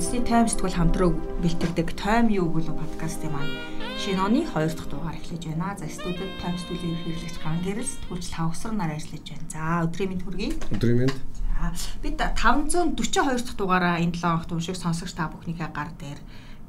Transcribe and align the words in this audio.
үндэсний 0.00 0.24
тайм 0.24 0.48
сэтгүүл 0.48 0.80
хамтран 0.80 1.12
бэлтгэдэг 1.44 1.92
тайм 1.92 2.32
юу 2.32 2.48
болов 2.48 2.72
подкастын 2.72 3.36
маань 3.36 3.52
шинэ 4.00 4.16
оны 4.16 4.48
2 4.48 4.72
дахь 4.72 4.88
дугаар 4.88 5.20
эхлэж 5.20 5.52
байна. 5.52 5.76
За 5.76 5.92
студид 5.92 6.40
тайм 6.40 6.56
сэтгүүлийн 6.56 7.04
хэрэглэгч 7.04 7.36
ган 7.44 7.60
гэрэл 7.60 7.84
сэтгүүлч 7.84 8.32
Лавсар 8.32 8.72
нар 8.72 8.96
ажиллаж 8.96 9.28
байна. 9.28 9.52
За 9.52 9.84
өдрийн 9.84 10.08
мэнд 10.16 10.24
хүргэе. 10.24 10.56
Өдрийн 10.72 10.98
мэнд. 11.04 11.16
За 11.52 12.00
бид 12.00 12.16
542 12.16 12.96
дахь 12.96 13.58
дугаараа 13.60 14.00
энэ 14.00 14.16
7 14.16 14.24
хоногт 14.24 14.52
уншиг 14.56 14.80
сонсогч 14.80 15.12
та 15.12 15.28
бүхнийхээ 15.28 15.68
гар 15.68 15.92
дээр 16.00 16.20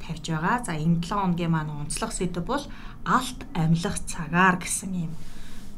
тавьж 0.04 0.26
байгаа. 0.28 0.68
За 0.68 0.76
энэ 0.76 1.00
7 1.00 1.16
хоногийн 1.16 1.56
маань 1.56 1.72
онцлог 1.88 2.12
сэдв 2.12 2.44
бол 2.44 2.68
алт 3.08 3.40
амьлах 3.56 3.96
цагаар 4.12 4.60
гэсэн 4.60 5.08
юм 5.08 5.16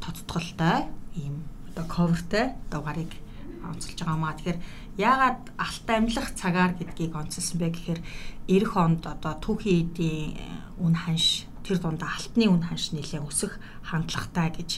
тодтголтой 0.02 0.90
ийм 1.14 1.46
одоо 1.70 1.86
coverтэй 1.86 2.58
дугаарыг 2.66 3.14
онцолж 3.62 3.98
байгаа 4.02 4.18
маа. 4.18 4.34
Тэгэхээр 4.34 4.58
яагаад 4.98 5.50
алт 5.58 5.88
амьлах 5.90 6.34
цагаар 6.38 6.78
гэдгийг 6.78 7.14
онцлсан 7.14 7.58
бэ 7.58 7.68
гэхээр 7.74 8.00
эх 8.46 8.70
онд 8.78 9.02
одоо 9.06 9.34
түүхийн 9.42 9.90
эдийн 9.90 10.38
үн 10.78 10.94
ханш 10.94 11.50
тэр 11.66 11.82
дундаа 11.82 12.14
алтны 12.14 12.46
үн 12.46 12.62
ханш 12.62 12.94
нэлээд 12.94 13.26
өсөх 13.26 13.58
хандлагатай 13.82 14.54
гэж 14.54 14.70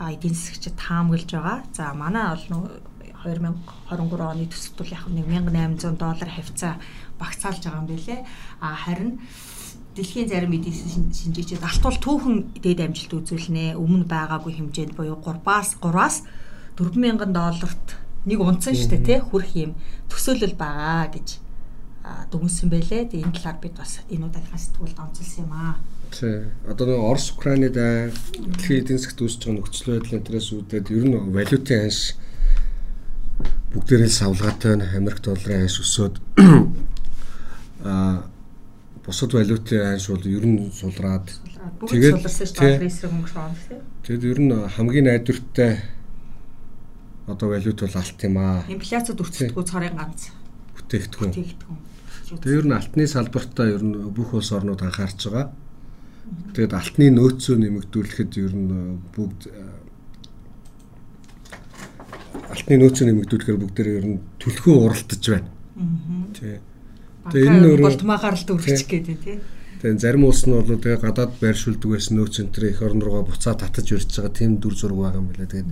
эдийн 0.00 0.34
засгчид 0.34 0.76
таамаглаж 0.80 1.30
байгаа. 1.30 1.58
За 1.76 1.92
манай 1.92 2.32
бол 2.32 2.80
2023 3.28 4.24
оны 4.24 4.46
төсөлт 4.48 4.76
бол 4.78 4.90
яг 4.90 5.04
1800 5.06 6.00
доллар 6.00 6.30
хавцаа 6.32 6.80
багцаалж 7.20 7.62
байгаа 7.62 7.82
юм 7.84 7.88
билэ. 7.92 8.24
А 8.60 8.74
харин 8.74 9.20
дэлхийн 9.94 10.28
зарим 10.28 10.52
эдийн 10.56 10.74
шинжээчид 11.12 11.62
алт 11.62 11.82
бол 11.84 11.98
түүхэн 12.00 12.56
дээд 12.56 12.80
амжилт 12.80 13.12
үзүүлнэ. 13.20 13.76
Өмнө 13.76 14.08
байгаагүй 14.08 14.56
хэмжээнд 14.56 14.96
буюу 14.96 15.20
3-аас 15.20 15.76
3-аас 15.84 16.24
4000 16.80 17.30
долларт 17.30 17.86
нэг 18.26 18.38
унцсан 18.40 18.74
шүү 18.74 18.90
дээ 18.94 19.06
тий 19.06 19.18
хүрх 19.18 19.50
юм 19.58 19.72
төсөөлөл 20.10 20.56
байгаа 20.58 21.10
гэж 21.10 21.28
дүгнсэн 22.30 22.68
байлээ. 22.70 23.06
Тэгээ 23.10 23.26
энэ 23.26 23.36
талаар 23.38 23.58
бид 23.62 23.74
бас 23.78 24.02
энэ 24.10 24.26
удаагийн 24.26 24.58
сэтгүүлд 24.58 24.98
онцлсан 24.98 25.46
юм 25.46 25.52
аа. 25.54 25.78
Тий. 26.10 26.50
Одоо 26.66 26.84
нэг 26.86 26.98
Орос 26.98 27.30
Украинад 27.30 27.74
дэлхийн 27.78 28.82
эдийн 28.82 28.98
засгт 28.98 29.22
үүсэж 29.22 29.42
байгаа 29.46 29.56
нөхцөл 29.62 29.90
байдлын 29.94 30.26
тэрээс 30.26 30.48
үүдээд 30.50 30.86
ер 30.90 31.04
нь 31.06 31.16
валютын 31.30 31.80
анш 31.86 32.18
бүгдээрээ 33.70 34.10
савлгаатай 34.10 34.70
байна. 34.74 34.90
Америк 34.98 35.22
долларын 35.22 35.62
анш 35.62 35.76
өсөөд 35.78 36.14
аа 37.86 38.26
бусад 39.06 39.30
валютын 39.34 39.94
анш 39.94 40.10
бол 40.10 40.26
ер 40.26 40.44
нь 40.46 40.70
сулраад 40.74 41.26
тэгээд 41.86 42.18
суларсан 42.18 42.46
шүү 42.50 42.54
дээ. 42.58 43.80
Тэгэд 44.06 44.24
ер 44.26 44.38
нь 44.42 44.54
хамгийн 44.74 45.06
найдвартай 45.06 45.72
одоо 47.32 47.48
валют 47.50 47.80
бол 47.80 47.96
алт 47.96 48.18
юм 48.22 48.36
аа. 48.38 48.64
Инфляцид 48.68 49.18
өртсөдгөө 49.20 49.64
цорын 49.64 49.96
ганц 49.96 50.30
бүтээгдэхүүн. 50.76 51.32
Бүтээгдэхүүн. 51.32 51.80
Тэгээ 52.32 52.58
ер 52.60 52.66
нь 52.68 52.76
алтны 52.76 53.04
салбартаа 53.08 53.66
ер 53.68 53.82
нь 53.84 53.96
бүх 54.12 54.32
улс 54.36 54.52
орнууд 54.52 54.80
анхаарч 54.80 55.28
байгаа. 55.28 55.52
Тэгээд 56.56 56.72
алтны 56.72 57.10
нөөцөө 57.12 57.56
нэмэгдүүлэхэд 57.60 58.32
ер 58.40 58.54
нь 58.56 59.00
бүгд 59.12 59.40
алтны 62.52 62.74
нөөцөө 62.80 63.04
нэмэгдүүлэхээр 63.08 63.58
бүгдээр 63.60 63.88
ер 64.00 64.06
нь 64.06 64.18
төлхөө 64.40 64.76
уралдаж 64.80 65.22
байна. 65.28 65.48
Тий. 66.36 66.56
Тэгээ 67.32 67.48
энэ 67.52 67.68
өөрөө 67.68 67.88
болтмаагаар 67.88 68.36
л 68.36 68.46
дүүрчих 68.48 68.88
гэдэг 68.88 69.18
тий. 69.20 69.36
Тэгээ 69.82 69.98
зарим 69.98 70.24
улс 70.30 70.46
нь 70.46 70.54
бол 70.54 70.62
тэгээ 70.62 71.02
гадаад 71.02 71.32
байршуулдаг 71.42 71.90
байсан 71.90 72.14
нөөц 72.22 72.34
центр 72.38 72.70
их 72.70 72.80
орн 72.86 73.02
руугаа 73.02 73.26
буцаа 73.26 73.58
татаж 73.58 73.90
ирж 73.90 74.14
байгаа 74.14 74.30
тийм 74.30 74.62
дүр 74.62 74.74
зураг 74.78 74.98
байгаа 75.02 75.18
юм 75.18 75.28
билээ. 75.34 75.50
Тэгээд 75.50 75.70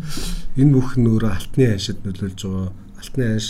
энэ 0.58 0.74
бүх 0.74 0.98
нь 0.98 1.06
өөрөө 1.06 1.30
алтны 1.30 1.64
аншид 1.70 2.02
нөлөөлж 2.02 2.40
байгаа. 2.42 2.74
Алтны 2.98 3.24
анш 3.30 3.48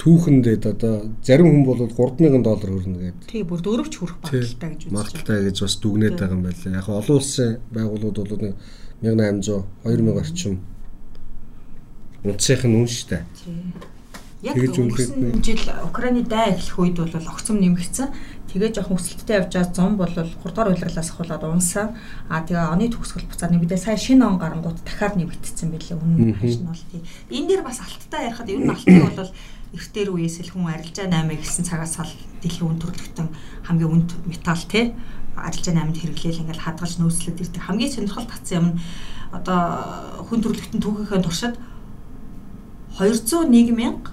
түүхэндээ 0.00 0.56
одоо 0.64 0.94
зарим 1.22 1.46
хүн 1.46 1.64
бол 1.68 1.78
3000 1.78 2.42
доллар 2.42 2.70
өрнө 2.72 2.98
гэдэг. 2.98 3.28
Тий, 3.28 3.42
бүр 3.44 3.60
дөрөвч 3.60 3.94
хүрэх 4.00 4.16
магадaltaй 4.24 4.72
гэж 4.72 4.80
үзэж 4.80 4.88
байна. 4.88 4.96
Магадaltaй 4.96 5.38
гэж 5.44 5.56
бас 5.60 5.74
дүгнээд 5.78 6.16
байгаа 6.16 6.36
юм 6.40 6.44
байна. 6.48 6.78
Яг 6.80 6.88
олон 6.88 7.16
улсын 7.20 7.50
байгууллагууд 7.70 8.18
бол 8.18 8.54
1800 9.04 9.62
2000 9.84 10.20
орчим 10.24 10.54
унцынх 12.24 12.64
нь 12.64 12.76
үн 12.80 12.88
штэ. 12.88 13.24
Яг 14.40 14.56
өнгөрсөн 14.56 15.44
жил 15.44 15.64
Украины 15.84 16.24
дай 16.24 16.56
эхлэх 16.56 16.80
үед 16.80 16.96
бол 16.96 17.28
огцом 17.28 17.60
нэмэгдсэн. 17.60 18.08
Тэгээ 18.50 18.74
жоохон 18.74 18.98
өсөлттэй 18.98 19.36
явж 19.38 19.54
байгаа 19.54 19.70
зам 19.70 19.94
бол 19.94 20.10
3 20.10 20.26
дугаар 20.42 20.74
уйлгалаас 20.74 21.10
ахуулаад 21.14 21.44
унсан. 21.46 21.94
Аа 22.26 22.42
тэгээ 22.42 22.66
оны 22.74 22.90
төгсгөл 22.90 23.30
буцаад 23.30 23.54
нэмдээ 23.54 23.78
сая 23.78 23.94
шинэ 23.94 24.26
он 24.26 24.42
гарангууд 24.42 24.82
дахиад 24.82 25.14
нэмэгдсэн 25.14 25.70
байлээ. 25.70 25.98
Үнэн 26.02 26.34
хашин 26.34 26.66
бол 26.66 26.84
тий. 26.90 27.02
Энд 27.30 27.46
дээр 27.46 27.62
бас 27.62 27.78
алттай 27.78 28.26
ярихад 28.26 28.50
ер 28.50 28.58
нь 28.58 28.70
алтыг 28.74 29.06
бол 29.06 29.30
эртээр 29.70 30.10
үеэс 30.10 30.42
л 30.42 30.50
хүн 30.50 30.66
арилжаа 30.66 31.06
8 31.06 31.30
гэсэн 31.30 31.62
цагаас 31.62 31.94
хол 32.02 32.10
дэлхийн 32.42 32.74
үн 32.74 32.78
төрлөختөн 32.82 33.28
хамгийн 33.70 33.90
үнд 33.94 34.10
металл 34.26 34.66
тий 34.66 34.98
арилжаа 35.38 35.74
8-д 35.78 35.98
хэрэглээл 36.02 36.42
ингээл 36.42 36.64
хадгалж 36.66 36.94
нөөцлөд 36.98 37.38
ирдэг 37.38 37.62
хамгийн 37.62 37.94
сонирхол 37.94 38.26
татсан 38.26 38.58
юм 38.58 38.66
нь 38.74 38.78
одоо 39.30 40.26
хүн 40.26 40.42
төрлөختөнд 40.42 40.82
түүхийн 40.82 41.22
туршид 41.22 41.54
201 42.98 43.70
мянга 43.78 44.10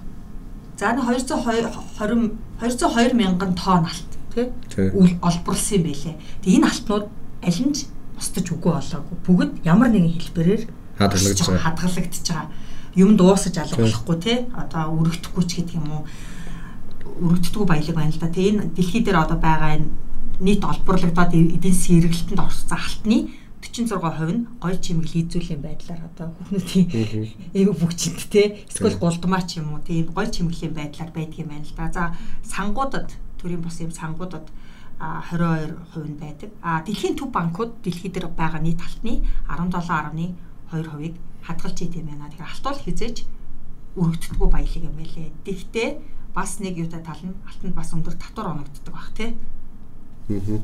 за 0.78 0.94
220 0.94 2.38
202 2.62 3.18
мянган 3.18 3.52
тонн 3.58 3.90
алт 3.90 4.10
тий 4.34 4.46
олборлсон 5.22 5.76
юм 5.78 5.84
байлээ. 5.88 6.16
Тэгээ 6.42 6.58
энэ 6.58 6.68
алтнууд 6.68 7.06
аль 7.42 7.60
нь 7.64 7.74
ч 7.74 7.86
устж 8.18 8.46
үгүй 8.50 8.72
болоогүй. 8.74 9.16
Бүгд 9.26 9.52
ямар 9.64 9.90
нэгэн 9.92 10.14
хэлбэрээр 10.18 10.62
хадгалагдж 10.98 11.40
байгаа. 11.46 11.64
Хадгалагдж 11.64 12.26
байгаа. 12.28 12.50
Юм 12.98 13.10
дуусаж 13.16 13.54
алга 13.58 13.78
болохгүй 13.78 14.16
тий. 14.18 14.38
Одоо 14.54 14.82
өргөдөхгүй 14.98 15.44
ч 15.46 15.50
гэдэг 15.62 15.78
юм 15.78 15.86
уу. 15.92 16.02
Өргөддөггүй 17.22 17.66
баялаг 17.66 17.94
байна 17.94 18.12
л 18.12 18.22
да. 18.22 18.28
Тэгээ 18.32 18.52
энэ 18.58 18.74
дэлхий 18.74 19.02
дээр 19.06 19.22
одоо 19.22 19.38
байгаа 19.38 19.78
энэ 19.78 19.88
нийт 20.42 20.62
олборлогдоод 20.62 21.34
эдийн 21.34 21.74
засгийн 21.74 22.02
эргэлтэнд 22.06 22.42
орсон 22.42 22.78
алтны 22.78 23.18
46% 23.58 24.30
нь 24.32 24.46
гоё 24.62 24.76
чимэг 24.78 25.06
лизүүлийн 25.10 25.62
байдлаар 25.62 26.02
одоо 26.06 26.30
хүүхнүүдийн 26.30 26.86
эв 27.58 27.74
бүгчэнд 27.74 28.20
те 28.30 28.62
эсвэл 28.70 29.02
голдмаа 29.02 29.42
ч 29.42 29.58
юм 29.58 29.74
уу 29.74 29.82
тийм 29.82 30.14
гоё 30.14 30.30
чимэглэлийн 30.30 30.74
байдлаар 30.78 31.10
байдаг 31.10 31.38
юм 31.42 31.50
байна 31.50 31.66
л 31.66 31.74
да. 31.74 31.90
За 31.90 32.02
сангуудад 32.46 33.10
төрийн 33.40 33.62
бас 33.62 33.80
юм 33.80 33.90
сангуудад 33.90 34.46
22% 34.98 35.78
нь 36.10 36.18
байдаг. 36.18 36.50
А 36.62 36.82
дэлхийн 36.82 37.14
төв 37.16 37.30
банкуд 37.30 37.82
дэлхий 37.82 38.10
дээр 38.10 38.28
байгаа 38.34 38.60
нийт 38.60 38.82
алтны 38.82 39.22
17.2%-ийг 39.46 41.14
хадгалж 41.46 41.78
идэм 41.86 42.06
байна. 42.06 42.28
Тэгэхээр 42.28 42.50
алт 42.50 42.64
бол 42.66 42.84
хизээж 42.84 43.16
өргөддөггүй 43.96 44.48
баялаг 44.50 44.82
юм 44.84 44.96
байлээ. 44.98 45.30
Гэхдээ 45.46 45.88
бас 46.34 46.58
нэг 46.58 46.74
юутай 46.78 47.02
тал 47.02 47.22
нь 47.22 47.34
алтанд 47.46 47.74
бас 47.74 47.94
өндөр 47.94 48.14
татвар 48.18 48.52
оногддог 48.52 48.94
баг 48.94 49.10
тий. 49.14 49.34
Аа. 50.28 50.60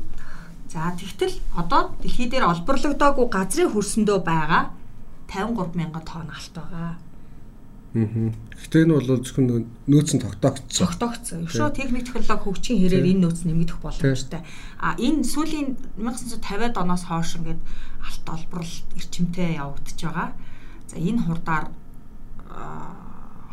За 0.67 0.91
тэгтэл 0.91 1.39
одоо 1.55 1.95
дэлхий 2.03 2.27
дээр 2.27 2.51
олборлогдоогүй 2.51 3.27
газрын 3.31 3.71
хөрсөндөө 3.71 4.19
байгаа 4.19 4.75
53 5.31 5.79
мянган 5.79 6.03
тонн 6.03 6.29
алт 6.29 6.53
байгаа. 6.53 6.99
Гэхдээ 7.95 8.83
энэ 8.83 8.95
бол 8.99 9.23
зөвхөн 9.23 9.47
нөөц 9.87 10.09
нь 10.19 10.23
тогтоогдсон. 10.23 10.83
Тогтоогдсон. 10.83 11.47
Өшөө 11.47 11.71
техник 11.71 12.03
технологи 12.03 12.43
хөгжихийн 12.43 12.79
хэрээр 12.83 13.07
энэ 13.15 13.23
нөөц 13.23 13.39
нэмэгдэх 13.47 13.79
боломжтой. 13.79 14.43
А 14.83 14.99
энэ 14.99 15.23
сүүлийн 15.23 15.79
1950-ад 15.95 16.75
оноос 16.75 17.07
хойш 17.07 17.39
ингээд 17.39 17.61
алт 18.03 18.25
олборлолт 18.27 18.87
эрчимтэй 18.99 19.55
явагдаж 19.55 19.95
байгаа. 19.95 20.29
За 20.91 20.99
энэ 20.99 21.23
хурдаар 21.23 21.71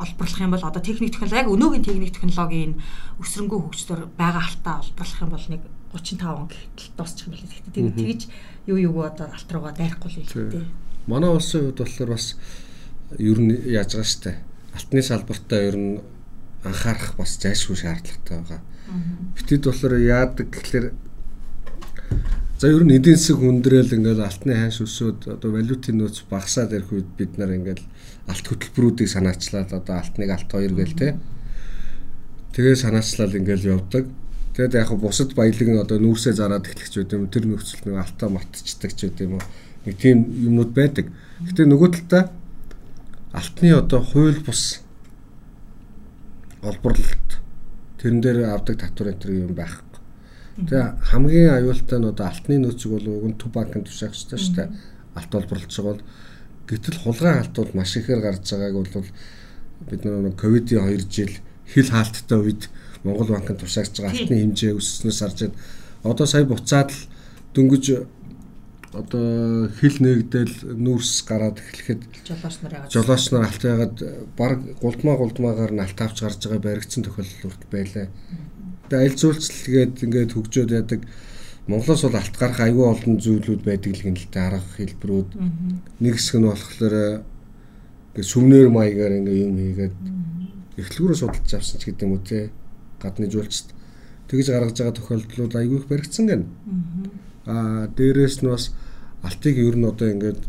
олборлох 0.02 0.40
юм 0.42 0.50
бол 0.50 0.66
одоо 0.66 0.82
техник 0.82 1.14
технологи 1.14 1.38
яг 1.38 1.46
өнөөгийн 1.46 1.86
техник 1.86 2.10
технологийн 2.10 2.82
өсрөнгөө 3.22 3.60
хөгжлөөр 3.62 4.02
байгаа 4.18 4.42
алтаа 4.42 4.82
олборлох 4.82 5.22
юм 5.22 5.30
бол 5.30 5.46
нэг 5.54 5.62
35 5.94 6.34
он 6.34 6.48
гэтэл 6.50 6.90
дуусчих 6.98 7.26
юм 7.30 7.38
билээ. 7.38 7.62
Тэгтээ 7.62 7.94
тэгж 7.94 8.20
юу 8.66 8.78
юу 8.90 9.06
одоо 9.06 9.30
алт 9.30 9.48
руугаа 9.54 9.70
дайрахгүй 9.70 10.10
л 10.10 10.18
хэлээ. 10.26 10.66
Манай 11.06 11.30
улсын 11.30 11.70
хувьд 11.70 11.78
болохоор 11.78 12.10
бас 12.18 12.34
ер 13.18 13.38
нь 13.40 13.52
яаж 13.68 13.96
байгаа 13.96 14.08
штэ. 14.08 14.32
Алтны 14.76 15.02
салбартаа 15.02 15.60
ер 15.60 15.76
нь 15.76 16.00
анхаарах 16.64 17.16
бас 17.18 17.36
зайлшгүй 17.42 17.76
шаардлагатай 17.76 18.38
байгаа. 18.38 18.60
Битэд 19.36 19.64
болохоор 19.66 19.94
яадаг 19.98 20.46
гэхэлэр 20.50 20.86
за 22.58 22.66
ер 22.70 22.84
нь 22.84 22.94
эдийн 22.94 23.18
засаг 23.18 23.42
хүндрээл 23.42 23.96
ингээл 23.98 24.22
алтны 24.22 24.54
хайш 24.54 24.78
өсөөд 24.86 25.20
одоо 25.34 25.50
валютын 25.50 25.98
нөөц 25.98 26.28
багасаад 26.30 26.70
ирэх 26.76 26.92
үед 26.94 27.08
бид 27.18 27.34
нар 27.38 27.50
ингээл 27.58 27.82
алт 28.30 28.46
хөтөлбөрүүдийг 28.46 29.08
санаачлаад 29.10 29.70
одоо 29.74 29.94
алтныг 29.98 30.30
алт 30.30 30.50
хоёр 30.52 30.74
гээл 30.78 30.94
те. 30.94 31.08
Тэгээ 32.54 32.76
санаачлал 32.78 33.34
ингээл 33.34 33.74
явдаг. 33.74 34.06
Тэгэд 34.54 34.74
яг 34.78 34.90
бусад 35.00 35.34
баялаг 35.34 35.68
нь 35.68 35.82
одоо 35.82 35.98
нүүрсээ 35.98 36.36
зараад 36.36 36.68
эхлэх 36.68 36.88
ч 36.92 37.02
үгүй 37.02 37.16
юм 37.18 37.26
тэр 37.32 37.48
нөхцөл 37.48 37.82
нэг 37.88 37.96
алтаа 37.98 38.28
мартчихдаг 38.28 38.92
ч 38.92 39.08
үгүй 39.08 39.26
юм 39.26 39.40
уу. 39.40 39.44
Нэг 39.88 39.96
тийм 39.96 40.18
юмнууд 40.28 40.70
байдаг. 40.76 41.08
Гэтэ 41.42 41.66
нөгөө 41.66 41.90
талдаа 41.96 42.22
алтны 43.32 43.72
одоо 43.72 44.00
хууль 44.04 44.40
бус 44.44 44.80
олборлолт 46.62 47.40
тэрэн 47.98 48.20
дээр 48.20 48.38
авдаг 48.52 48.76
татвар 48.80 49.16
энэ 49.16 49.48
юм 49.48 49.54
байхгүй. 49.56 49.92
Тэгээ 50.68 50.84
хамгийн 51.10 51.50
аюултай 51.56 51.98
нь 51.98 52.10
одоо 52.12 52.26
алтны 52.28 52.60
нөөцөг 52.60 52.90
бол 52.92 53.08
уг 53.08 53.24
нь 53.32 53.38
төв 53.40 53.50
банкын 53.56 53.88
тушаагчтай 53.88 54.38
шүү 54.38 54.54
дээ. 54.56 54.68
Алт 55.16 55.32
олборлож 55.32 55.72
байгаа 55.72 55.92
бол 55.96 56.04
гэтэл 56.68 56.98
хулгай 57.00 57.34
алт 57.40 57.56
бол 57.56 57.72
маш 57.72 57.96
ихээр 57.96 58.20
гарч 58.20 58.44
байгааг 58.52 58.76
бол 58.76 59.08
бид 59.88 60.04
нар 60.04 60.32
ковидын 60.36 60.84
2 60.92 61.08
жил 61.08 61.32
хил 61.72 61.88
хаалттай 61.88 62.38
үед 62.38 62.62
Монгол 63.02 63.32
банкнд 63.32 63.64
тушаагдж 63.64 63.96
байгаа 63.96 64.12
алтны 64.12 64.36
хэмжээ 64.44 64.76
өссөнөөс 64.76 65.20
харж. 65.24 65.38
Одоо 66.04 66.26
сая 66.26 66.44
буцаад 66.44 66.92
л 66.92 67.00
дөнгөж 67.56 67.84
одоо 68.92 69.68
хил 69.80 69.96
нэгдэл 70.04 70.76
нүүрс 70.76 71.24
гараад 71.24 71.56
эхлэхэд 71.64 72.02
жолооч 72.28 72.56
нар 72.60 72.72
яагаад 72.76 72.92
жолооч 72.92 73.24
нар 73.32 73.44
алт 73.48 73.62
ягаад 73.64 73.96
баг 74.36 74.58
гулдмаа 74.84 75.16
гулдмаагаар 75.16 75.72
нь 75.72 75.80
алт 75.80 75.96
авч 75.96 76.20
гарч 76.20 76.44
байгаа 76.44 76.60
баригдсан 76.60 77.02
тохиолдол 77.04 77.48
үрт 77.48 77.62
байлаа. 77.72 78.06
Тэгээ 78.92 79.04
аль 79.08 79.16
зүйлчлэгээд 79.16 79.94
ингээд 80.04 80.34
хөгжөөд 80.36 80.70
яадаг 80.76 81.00
Монголоос 81.72 82.02
бол 82.04 82.20
алт 82.20 82.36
гарах 82.36 82.60
аюул 82.60 82.92
олон 82.92 83.16
зүйлүүд 83.16 83.62
байдаг 83.64 83.92
л 83.96 84.04
гэнэлтэй 84.04 84.42
арга 84.44 84.68
хэлбэрүүд. 84.76 85.30
Нэг 86.04 86.14
хэсэг 86.20 86.36
нь 86.36 86.48
болохоор 86.52 86.94
ингээд 88.12 88.28
сүмнэр 88.28 88.68
маягаар 88.68 89.14
ингээд 89.24 89.40
юм 89.46 89.56
хийгээд 89.56 89.96
эхлэлгүүрээ 90.84 91.20
судалж 91.22 91.50
авсан 91.54 91.80
ч 91.80 91.88
гэдэг 91.88 92.04
юм 92.04 92.18
уу 92.18 92.26
те 92.26 92.52
гадны 93.00 93.30
жуулчд 93.30 93.72
тэгж 94.28 94.46
гаргаж 94.52 94.76
байгаа 94.76 94.96
тохиолдлууд 95.00 95.54
аюул 95.56 95.80
их 95.80 95.88
баригдсан 95.88 96.24
гэнэ. 96.28 96.44
Аа 97.46 97.88
дээрэс 97.94 98.42
нь 98.42 98.52
бас 98.52 98.74
алтыг 99.22 99.56
ер 99.58 99.76
нь 99.78 99.86
одоо 99.86 100.08
ингээд 100.10 100.40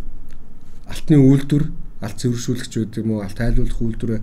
алтны 0.90 1.18
үйлдвэр 1.18 1.66
алт 2.02 2.18
цэвэршүүлэгч 2.20 2.74
гэдэг 2.74 3.04
юм 3.06 3.12
уу 3.18 3.22
алт 3.24 3.38
тайлуулах 3.38 3.80
үйлдвэрээ 3.82 4.22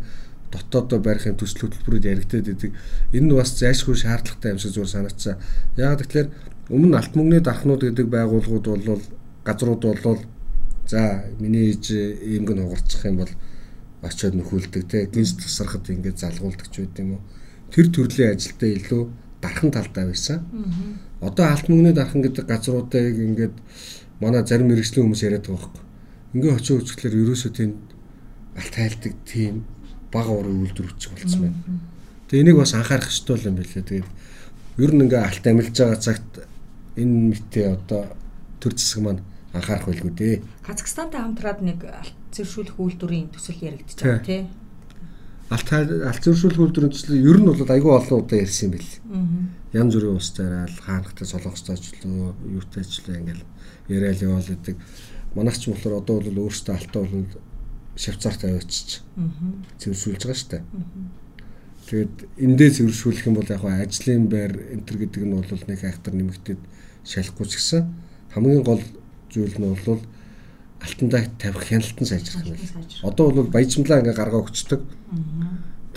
дотоодоо 0.51 0.99
барихын 0.99 1.39
төсөл 1.39 1.71
хөтөлбөрөд 1.71 2.11
яригдаад 2.11 2.49
идэг. 2.51 2.75
Энэ 3.15 3.27
нь 3.31 3.37
бас 3.39 3.55
зайлшгүй 3.55 3.95
шаардлагатай 3.95 4.51
юм 4.53 4.59
шиг 4.59 4.75
зүгээр 4.75 4.95
санагдсан. 4.95 5.39
Яг 5.79 6.03
тэгэхээр 6.03 6.29
өмнө 6.75 6.99
алт 6.99 7.15
мөнгөний 7.15 7.43
дархнууд 7.47 7.83
гэдэг 7.87 8.07
байгууллагууд 8.11 8.67
бол 8.67 9.05
газрууд 9.47 9.83
бол 10.03 10.21
за 10.91 11.25
миний 11.39 11.71
ээж 11.71 11.85
иймг 12.35 12.51
нь 12.51 12.63
хугарчих 12.67 13.07
юм 13.07 13.23
бол 13.23 13.33
очиод 14.03 14.35
нөхүүлдэг 14.35 14.85
те 14.91 15.07
гинс 15.07 15.39
тусрахад 15.39 15.87
ингээд 15.87 16.19
залгуулдаг 16.19 16.67
ч 16.67 16.83
байд 16.83 16.99
юм 16.99 17.11
уу. 17.15 17.23
Тэр 17.71 17.87
төрлийн 17.95 18.35
ажилдаа 18.35 18.71
илүү 18.75 19.03
дархан 19.41 19.71
талдаа 19.71 20.05
байсан. 20.11 20.43
Одоо 21.21 21.47
алт 21.47 21.69
мөнгөний 21.71 21.95
дархан 21.95 22.23
гэдэг 22.27 22.45
газруудыг 22.49 23.17
ингээд 23.19 23.55
манай 24.21 24.45
зарим 24.45 24.69
мэрэгжлийн 24.69 25.05
хүмүүс 25.09 25.25
яриад 25.25 25.47
байгаа 25.49 25.69
байхгүй. 25.69 25.85
Ингээ 26.37 26.55
очиж 26.55 26.77
үзэхлээр 26.77 27.21
ерөөсөө 27.25 27.53
тийм 27.57 27.71
алт 28.55 28.75
хайлдаг 28.77 29.15
тийм 29.25 29.55
бага 30.13 30.31
урын 30.31 30.63
үйлдвэрч 30.63 31.03
болсон 31.11 31.41
байна. 31.49 31.59
Тэгээ 32.29 32.43
энийг 32.45 32.59
бас 32.61 32.75
анхаарах 32.75 33.09
ёстой 33.11 33.41
юм 33.43 33.57
билээ. 33.57 33.83
Тэгээд 33.83 34.09
ер 34.79 34.93
нь 34.95 35.03
ингээ 35.07 35.23
алт 35.25 35.45
амилж 35.47 35.75
байгаа 35.75 35.99
цагт 35.99 36.31
энэ 37.01 37.17
мэтээ 37.33 37.67
одоо 37.75 38.03
төр 38.61 38.73
зэсэг 38.77 39.01
маань 39.03 39.23
анхаарах 39.57 39.87
байлгүй 39.89 40.13
дээ. 40.15 40.37
Казахстантай 40.67 41.21
хамтраад 41.21 41.61
нэг 41.65 41.81
алт 41.89 42.19
зэршүүлэх 42.35 42.77
үйлдвэрийн 42.79 43.33
төсөл 43.35 43.59
яригдчихэж 43.59 44.01
байгаа 44.05 44.27
тий. 44.27 44.43
Алт 45.51 45.69
алт 45.75 46.23
зэршүүлэх 46.23 46.61
үйлдвэрийн 46.61 46.95
төсөл 46.95 47.19
ер 47.19 47.39
нь 47.43 47.49
бол 47.51 47.75
айгүй 47.75 47.93
олон 47.97 48.19
удаа 48.23 48.39
ярьсан 48.39 48.71
юм 48.71 48.75
бэл. 48.79 48.95
Янз 49.75 49.93
бүрийн 49.95 50.15
улс 50.15 50.31
тариал 50.31 50.77
хаанхтай 50.79 51.27
солонгостой 51.27 51.75
ажиллаа, 51.75 52.35
юутай 52.47 52.83
ажиллаа 52.87 53.19
ингээл 53.19 53.45
яриад 53.91 54.23
яваал 54.23 54.47
гэдэг. 54.47 54.77
Манайч 55.35 55.67
болохоор 55.67 56.01
одоо 56.03 56.17
бол 56.21 56.51
өөрсдөө 56.51 56.75
алтаа 56.75 57.03
бол 57.05 57.27
Швейцарт 57.97 58.45
аваачиж 58.45 59.03
цэвэршүүлж 59.79 60.23
байгаа 60.25 60.39
шүү 60.39 60.51
дээ. 60.51 60.63
Тэгээд 61.91 62.17
эндээ 62.39 62.71
цэвэршүүлэх 62.71 63.27
юм 63.27 63.35
бол 63.37 63.51
яг 63.51 63.65
ажлын 63.67 64.31
байр 64.31 64.53
энэ 64.73 64.87
төр 64.87 64.97
гэдэг 65.05 65.23
нь 65.27 65.35
бол 65.35 65.65
нэг 65.67 65.81
хайхтар 65.83 66.15
нэмэгдээд 66.15 66.61
шалахгүй 67.05 67.47
ч 67.51 67.53
гэсэн 67.59 67.83
хамгийн 68.31 68.63
гол 68.63 68.83
зүйл 69.29 69.59
нь 69.59 69.69
бол 69.69 70.01
алтандаа 70.81 71.27
тавих 71.39 71.67
хяналтан 71.67 72.07
сайжрах 72.07 72.47
юм 72.47 72.57
байна. 72.57 73.05
Одоо 73.05 73.27
бол 73.35 73.51
баяжмлаа 73.51 74.01
ингээ 74.01 74.17
гаргаа 74.17 74.41
өгчдөг. 74.47 74.81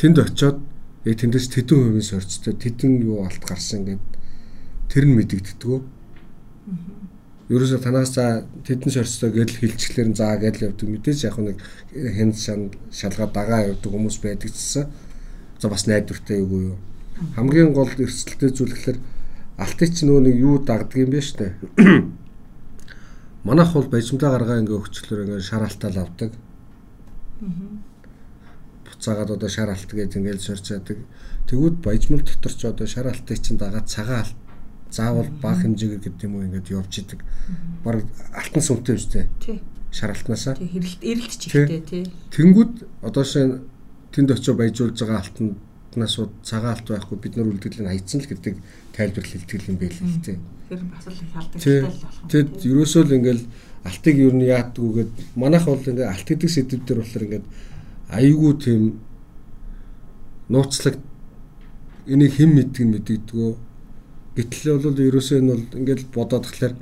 Тэнд 0.01 0.17
очиод 0.19 0.59
яг 1.05 1.15
тэндээс 1.19 1.47
тэдэн 1.53 1.77
хувийн 1.77 2.03
сорцтой 2.03 2.53
тэдэн 2.57 2.99
юу 3.05 3.23
алт 3.23 3.43
гарсан 3.45 3.85
гэдэг 3.85 4.11
тэр 4.89 5.05
нь 5.07 5.15
мэдэгддэг 5.15 5.81
ерөөсө 7.53 7.77
танаас 7.83 8.13
за 8.17 8.45
тэдэн 8.65 8.91
шорцтой 8.91 9.31
гэдэл 9.31 9.61
хилчглэр 9.61 10.09
нь 10.09 10.17
заа 10.17 10.41
гэдэл 10.41 10.73
явдаг 10.73 10.89
мэдээж 10.89 11.19
яг 11.29 11.37
нэг 11.37 11.57
шан 12.37 12.73
шалгаа 12.89 13.29
дагаа 13.29 13.61
явдаг 13.69 13.91
хүмүүс 13.91 14.17
байдаг 14.23 14.49
гэсэн. 14.49 14.89
За 15.61 15.69
бас 15.69 15.85
найдвартай 15.85 16.41
юу 16.41 16.73
юу. 16.73 16.77
Хамгийн 17.35 17.73
гол 17.73 17.91
эрсдэлтэй 17.93 18.49
зүйл 18.49 18.73
гэхээр 18.73 18.99
алтыг 19.61 19.89
ч 19.93 20.03
нөгөө 20.03 20.23
нэг 20.25 20.35
юу 20.35 20.55
дагдаг 20.65 20.97
юм 20.97 21.11
бэ 21.13 21.21
штэ. 21.21 21.53
Манайх 23.47 23.73
бол 23.75 23.91
баяжмдаа 23.91 24.33
гаргаа 24.33 24.59
ингээ 24.63 24.79
өгчлөөр 24.79 25.23
ингээ 25.27 25.41
шар 25.43 25.63
алтаал 25.67 25.97
авдаг. 25.99 26.31
Буцаагаад 28.87 29.35
одоо 29.35 29.49
шар 29.51 29.69
алт 29.69 29.91
гэж 29.91 30.15
ингээл 30.17 30.41
сорч 30.41 30.73
яадаг. 30.73 30.97
Тэгвэл 31.47 31.77
баяжмал 31.83 32.23
дотор 32.23 32.53
ч 32.55 32.61
одоо 32.65 32.87
шар 32.87 33.07
алтыг 33.11 33.39
чинь 33.43 33.59
дагаад 33.59 33.87
цагаан 33.87 34.25
алт 34.25 34.42
заавал 34.93 35.29
бага 35.41 35.65
хэмжээгээр 35.65 36.01
гэдэг 36.05 36.23
юм 36.29 36.37
уу 36.37 36.45
ингээд 36.45 36.69
явж 36.69 36.93
идэг. 37.01 37.19
Бараг 37.81 38.05
алтан 38.37 38.61
сүмтэй 38.61 38.95
үстэй. 38.95 39.25
Тий. 39.41 39.57
Шар 39.89 40.13
алтнаасаа. 40.13 40.53
Тий 40.53 40.69
хэрэлт 40.69 41.01
эрэлт 41.01 41.33
ч 41.33 41.49
ихтэй 41.49 41.81
тий. 41.81 42.05
Тэнгүүд 42.29 42.73
одоо 43.01 43.25
шин 43.25 43.65
тэнд 44.13 44.37
очиж 44.37 44.53
баяжуулж 44.53 44.97
байгаа 45.01 45.25
алтнаас 45.25 46.15
цагаан 46.45 46.77
алт 46.77 46.87
байхгүй 46.87 47.17
бид 47.17 47.33
нар 47.37 47.49
үлдгэлийн 47.49 47.89
хайцсан 47.89 48.21
л 48.21 48.29
гэдэг 48.29 48.55
тайлбар 48.93 49.25
хэлтгэл 49.25 49.69
юм 49.73 49.77
байл 49.81 49.97
л 49.97 50.21
тий. 50.21 50.37
Тэр 50.69 50.81
бас 50.93 51.05
л 51.09 51.17
их 51.17 51.33
алдагтай 51.33 51.81
л 51.81 51.89
болох. 51.89 52.29
Тэгэд 52.29 52.51
ерөөсөө 52.69 53.03
л 53.09 53.15
ингээл 53.17 53.43
алтыг 53.83 54.15
юу 54.21 54.31
нь 54.37 54.45
яадгүйгээд 54.45 55.11
манайх 55.35 55.65
бол 55.65 55.81
ингээ 55.81 56.07
алт 56.07 56.27
гэдэг 56.29 56.49
сэдв 56.49 56.85
дээр 56.85 57.01
болохоор 57.01 57.25
ингээд 57.25 57.45
айгүй 58.13 58.53
тийм 58.61 58.81
нууцлаг 60.49 60.95
энийг 62.07 62.33
хэн 62.37 62.51
мэддэг 62.53 62.83
нь 62.85 62.93
мэддэгдгөө 62.93 63.51
Гэтэл 64.33 64.81
бол 64.81 64.97
ерөөсөө 64.97 65.37
энэ 65.39 65.51
бол 65.53 65.65
ингээд 65.77 66.01
бодоод 66.09 66.45
тахлаар 66.49 66.73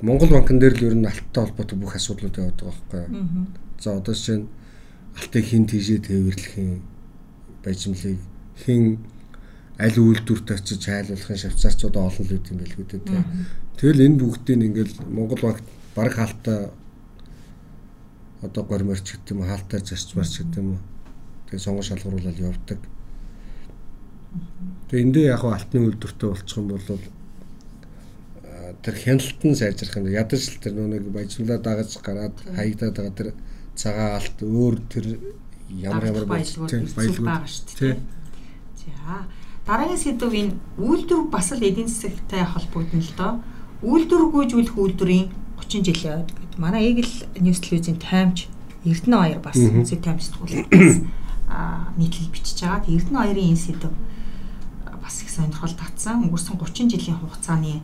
Монгол 0.00 0.30
банкн 0.32 0.58
дээр 0.62 0.74
л 0.78 0.86
ер 0.88 0.96
нь 0.96 1.04
алттай 1.04 1.42
холбоотой 1.44 1.76
бүх 1.78 1.94
асуудлууд 1.98 2.38
яваад 2.38 2.58
байгаа 2.62 3.08
байхгүй. 3.10 3.46
За 3.82 3.98
одоо 3.98 4.14
жишээ 4.14 4.38
нь 4.40 4.48
алтыг 5.18 5.44
хин 5.44 5.64
тийшээ 5.66 6.00
тээвэрлэх 6.06 6.54
юм 6.56 6.80
бажимлыг 7.60 8.18
хин 8.62 9.04
аль 9.76 9.98
үйлдвэрт 9.98 10.48
очиж 10.54 10.82
хайлуулахын 10.86 11.42
шавцаарчууд 11.42 11.96
олон 11.98 12.24
л 12.24 12.34
үүд 12.34 12.46
юм 12.50 12.58
байлгүй 12.62 12.86
дээ. 12.88 13.24
Тэгэл 13.76 14.04
энэ 14.06 14.20
бүгдийг 14.22 14.58
ингээл 14.64 14.94
Монгол 15.10 15.40
банк 15.44 15.60
баг 15.94 16.12
хаалтаа 16.14 16.72
одоо 18.42 18.62
горморч 18.64 19.06
гэдэг 19.12 19.34
юм 19.34 19.42
хаалтаар 19.44 19.82
зарчмаарч 19.82 20.34
гэдэг 20.40 20.62
юм. 20.62 20.78
Тэгээ 21.50 21.62
сонгон 21.62 21.86
шалгууруулаад 21.86 22.38
явдаг. 22.38 22.80
Тэгээ 24.88 25.04
эндээ 25.04 25.26
яг 25.32 25.44
алтны 25.44 25.80
үйлдвэртэй 25.88 26.28
болчих 26.28 26.58
юм 26.58 26.68
бол 26.68 26.84
тэр 28.82 28.94
хяналт 28.94 29.40
нь 29.44 29.56
сайжрах 29.56 29.96
юм. 29.96 30.08
Ядаж 30.12 30.42
л 30.48 30.60
тэр 30.60 30.74
нэг 30.76 31.08
баяжмлаа 31.08 31.58
дагаж 31.58 31.96
гараад 32.00 32.36
хаягдаад 32.56 32.96
байгаа 32.96 33.14
тэр 33.16 33.28
цагаан 33.74 34.16
алт 34.20 34.38
өөр 34.42 34.76
тэр 34.88 35.06
ямар 35.68 36.04
ямар 36.08 36.24
баялгууд 36.24 36.72
байгаа 37.24 37.48
шүү 37.48 37.76
дээ. 37.80 37.96
За 38.80 39.26
дараагийн 39.66 40.00
сэдв 40.00 40.32
энэ 40.32 40.56
үйлдвэр 40.78 41.28
бас 41.32 41.52
л 41.52 41.64
эдийн 41.64 41.88
засагтай 41.88 42.44
холбогдно 42.44 43.00
л 43.00 43.12
доо. 43.16 43.32
Үйлдвэр 43.84 44.24
гүйжүүлэх 44.32 44.76
үйлдвэрийн 44.76 45.26
30 45.60 45.84
жилийн 45.84 46.14
ойд 46.24 46.30
гэдэг. 46.32 46.58
Манай 46.58 46.82
Eagle 46.88 47.12
News 47.40 47.60
телевизийн 47.60 48.00
таймч 48.00 48.48
Эрдэнэ 48.84 49.16
баяр 49.16 49.40
бас 49.44 49.56
үнсээ 49.58 50.00
таймчдгуулсан 50.00 50.64
нийтлэл 52.00 52.32
бичиж 52.32 52.64
байгаа. 52.64 52.88
Эрдэнэ 52.88 53.18
баярын 53.20 53.50
энэ 53.52 53.60
сэдв 53.60 53.92
бас 55.08 55.22
их 55.24 55.30
сонирхол 55.32 55.72
татсан. 55.72 56.28
Өнгөрсөн 56.28 56.60
30 56.60 56.92
жилийн 56.92 57.16
хугацааны 57.16 57.80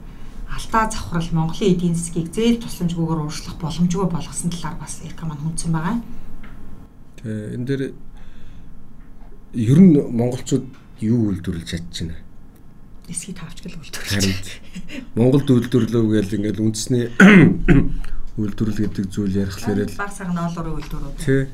алдаа 0.53 0.91
завхрал 0.93 1.29
Монголын 1.33 1.73
эдийн 1.73 1.97
засгийг 1.97 2.29
зээл 2.29 2.61
тусламжгүйгээр 2.61 3.25
ууршлах 3.25 3.57
боломжгүй 3.57 4.09
болгосон 4.13 4.53
талаар 4.53 4.77
бас 4.77 5.01
Эрка 5.01 5.25
маань 5.25 5.41
хүндсэн 5.41 5.73
байгаа. 5.73 6.05
Тэгээ 7.25 7.55
энэ 7.57 7.65
дээр 7.65 7.83
ер 9.57 9.79
нь 9.81 9.97
монголчууд 9.97 10.69
юу 11.01 11.33
үйлдвэрлэж 11.33 11.65
чадчихна? 11.65 12.21
Эсхий 13.09 13.33
тавчгал 13.33 13.81
үйлдвэрлэж. 13.81 14.05
Харин 14.13 14.37
Монголд 15.17 15.49
үйлдвэрлэв 15.49 16.05
гэж 16.13 16.29
ингээл 16.37 16.61
үндэсний 16.61 17.09
үйлдвэрлэл 18.41 18.85
гэдэг 18.85 19.05
зүйл 19.09 19.41
ярихлаараа 19.49 19.89
л 19.89 19.97
баг 19.97 20.13
сагна 20.13 20.53
олорын 20.53 20.77
үйлдвэрүүд. 20.77 21.17
Тий. 21.25 21.49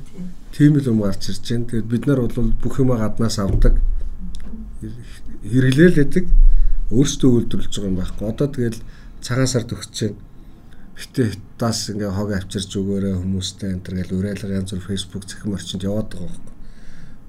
Тийм 0.50 0.82
л 0.82 0.90
юм 0.90 0.98
гарч 1.06 1.30
ирж 1.30 1.46
байна. 1.46 1.70
Тэгээд 1.70 1.86
бид 1.86 2.04
нар 2.10 2.26
бол 2.26 2.54
бүх 2.58 2.74
юма 2.82 2.98
гаднаас 2.98 3.38
авдаг 3.38 3.78
хэрэглээл 5.44 5.97
гэдэг 5.97 6.25
өөрсдөө 6.90 7.30
үйлдвэрлэж 7.30 7.73
байгаа 7.73 7.90
юм 7.90 7.99
байхгүй. 8.00 8.26
Одоо 8.28 8.49
тэгэл 8.50 8.80
цагаан 9.25 9.49
сард 9.49 9.73
өгч 9.73 9.90
чинь 9.94 10.16
битээ 10.97 11.38
тас 11.56 11.88
ингээ 11.88 12.12
хог 12.12 12.35
авчирч 12.35 12.70
өгөөрэй 12.76 13.14
хүмүүстэй 13.16 13.73
энэ 13.73 13.85
төр 13.85 13.94
гэл 14.04 14.18
уриалга 14.20 14.59
янз 14.59 14.75
бүр 14.76 14.85
Facebook 14.85 15.25
цэхэм 15.25 15.56
орчинд 15.56 15.87
яваад 15.87 16.12
байгаа 16.12 16.28
байхгүй. 16.28 16.54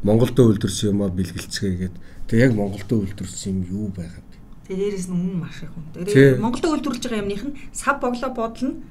Монголдөө 0.02 0.46
үйлдвэрсэн 0.50 0.92
юмаа 0.92 1.10
бэлгэлцгээгээд 1.14 1.96
тэг 2.28 2.38
яг 2.42 2.52
Монголдөө 2.58 2.98
үйлдвэрсэн 3.06 3.52
юм 3.54 3.60
юу 3.70 3.88
байгаа 3.96 4.20
юм. 4.20 4.28
Тэгээ 4.66 4.80
дээрээс 4.82 5.08
нь 5.08 5.16
үнэн 5.16 5.38
маш 5.40 5.58
их 5.64 5.72
хүн. 5.72 5.86
Тэгээ 5.94 6.42
Монголдөө 6.42 6.72
үйлдвэрлэж 6.74 7.04
байгаа 7.06 7.24
юмных 7.24 7.44
нь 7.48 7.56
сав 7.72 7.96
боглоо 8.02 8.32
бодлно 8.34 8.82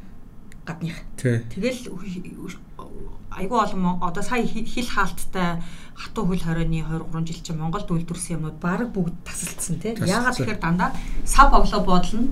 гадных. 0.64 0.96
Тэгэл 1.18 1.80
айгүй 3.30 3.58
олон 3.58 4.02
одоо 4.02 4.22
сая 4.22 4.44
хил 4.46 4.88
хаалттай 4.88 5.62
хатуу 5.94 6.26
хөл 6.26 6.42
хорионы 6.42 6.82
2 6.82 7.10
3 7.12 7.26
жил 7.26 7.40
чинь 7.42 7.58
Монголд 7.58 7.90
үйлдвэрсэн 7.90 8.36
юмнууд 8.36 8.58
баг 8.60 8.90
бүгд 8.90 9.14
тасалдсан 9.24 9.78
тий. 9.78 9.94
Яагаад 9.94 10.36
тэгэхээр 10.36 10.60
дандаа 10.60 10.90
сав 11.24 11.52
оглоо 11.54 11.80
бодлоо 11.84 12.26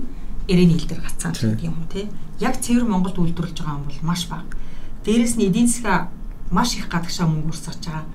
ирэний 0.47 0.77
хил 0.77 0.89
дээр 0.89 1.01
гацсан 1.05 1.33
гэдэг 1.33 1.63
юм 1.63 1.77
уу 1.79 1.87
тий. 1.87 2.09
Яг 2.39 2.59
цэвэр 2.59 2.85
Монголд 2.89 3.17
үйлдвэрлэж 3.17 3.57
байгаа 3.61 3.79
юм 3.79 3.85
бол 3.87 4.01
маш 4.03 4.27
бага. 4.27 4.49
Дээрэс 5.05 5.37
нь 5.37 5.47
эдийн 5.47 5.67
засгаа 5.69 6.09
маш 6.51 6.75
их 6.75 6.89
гадагшаа 6.89 7.27
мөнгө 7.29 7.53
урсгаж 7.53 7.79
байгаа. 7.79 8.05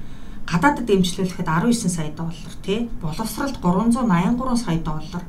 Гадаадд 0.45 0.85
дэмжлүүлэхэд 0.85 1.49
19 1.49 1.89
сая 1.89 2.13
доллар 2.13 2.55
тий. 2.61 2.91
Боловсралд 3.01 3.57
383 3.63 4.61
сая 4.61 4.79
доллар. 4.83 5.25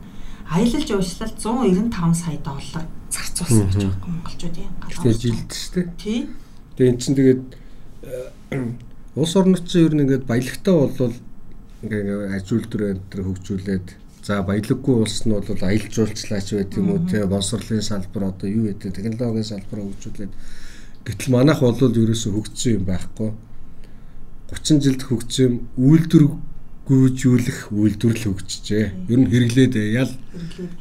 Аялал 0.49 0.83
жуулчлалд 0.83 1.37
195 1.39 2.13
сая 2.13 2.37
доллар 2.43 2.85
зарцуулсан 3.15 3.69
гэж 3.69 3.75
байгаа 3.85 4.09
монголчуудын 4.11 4.71
галаа. 4.81 5.03
Тэгээ 5.05 5.23
жилд 5.23 5.51
шүү 5.53 5.73
дээ. 5.73 5.87
Тий. 6.01 6.19
Тэгээ 6.75 6.91
эн 6.91 6.99
чинь 6.99 7.15
тэгээд 7.15 7.43
э, 8.03 8.63
улс 9.15 9.35
орнот 9.35 9.67
чинь 9.67 9.87
ер 9.87 9.93
нь 9.95 10.03
ингээд 10.03 10.27
баялагтай 10.27 10.75
болвол 10.75 11.15
ингээ 11.83 12.35
аж 12.35 12.47
үйлдвэр 12.51 12.83
энэ 12.91 13.07
төр 13.11 13.21
хөгжүүлээд 13.31 13.87
за 14.25 14.41
баялаггүй 14.41 14.95
улс 15.05 15.23
нь 15.23 15.31
бол 15.31 15.45
аялал 15.45 15.93
жуулчлаач 15.93 16.47
байт 16.57 16.75
юм 16.75 16.89
уу 16.91 16.99
те 17.07 17.23
боловсролын 17.23 17.85
салбар 17.85 18.33
одоо 18.33 18.49
юу 18.49 18.67
гэдэг 18.73 18.91
технологийн 18.91 19.45
салбар 19.45 19.79
хөгжүүлээд. 19.85 20.33
Гэтэл 21.05 21.31
манайх 21.31 21.61
бол 21.61 21.77
ерөөсө 21.77 22.33
хөгжсөн 22.33 22.73
юм 22.81 22.83
байхгүй. 22.89 23.29
30 24.49 24.81
жилд 24.81 25.01
хөгжсөн 25.05 25.53
үйлдвэр 25.77 26.25
гүйжүүлэх 26.85 27.73
үйлдвэрлэл 27.73 28.29
хөгжижээ. 28.29 28.85
Ер 29.09 29.19
нь 29.21 29.29
хэрэглээд 29.29 29.73
ял? 29.93 30.13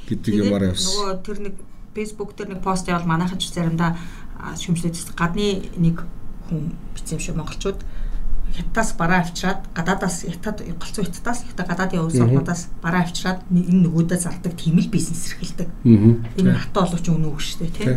Гэдэг 0.08 0.32
юмараа 0.36 0.72
явсан. 0.72 0.92
Нөгөө 0.92 1.24
тэр 1.24 1.38
нэг 1.48 1.54
Facebook 1.96 2.36
дээр 2.36 2.56
нэг 2.56 2.60
пост 2.60 2.88
явал 2.88 3.08
манайхан 3.08 3.40
ч 3.40 3.48
заримдаа 3.52 3.96
шүмжлээд 4.38 5.14
гадны 5.16 5.68
нэг 5.76 6.02
хүн 6.48 6.74
бичсэн 6.94 7.16
юм 7.16 7.22
шиг 7.22 7.36
монголчууд 7.36 7.80
хятадаас 8.54 8.92
бараа 8.94 9.20
авчираад 9.20 9.60
гадаадаас 9.74 10.24
хятад 10.30 10.62
голцоо 10.78 11.04
хятадаас 11.04 11.42
хятад 11.42 11.66
гадаадын 11.68 12.06
улс 12.06 12.20
орнуудаас 12.20 12.68
бараа 12.82 13.02
авчираад 13.02 13.40
энэ 13.50 13.88
нөгөөдөө 13.88 14.18
зардаг 14.18 14.54
тийм 14.54 14.78
л 14.78 14.88
бизнес 14.88 15.34
эрхэлдэг. 15.34 15.68
Энэ 16.38 16.54
хатаа 16.54 16.86
олооч 16.86 17.06
өнөө 17.10 17.32
үг 17.34 17.40
шүү 17.42 17.58
дээ 17.66 17.72
тий. 17.74 17.88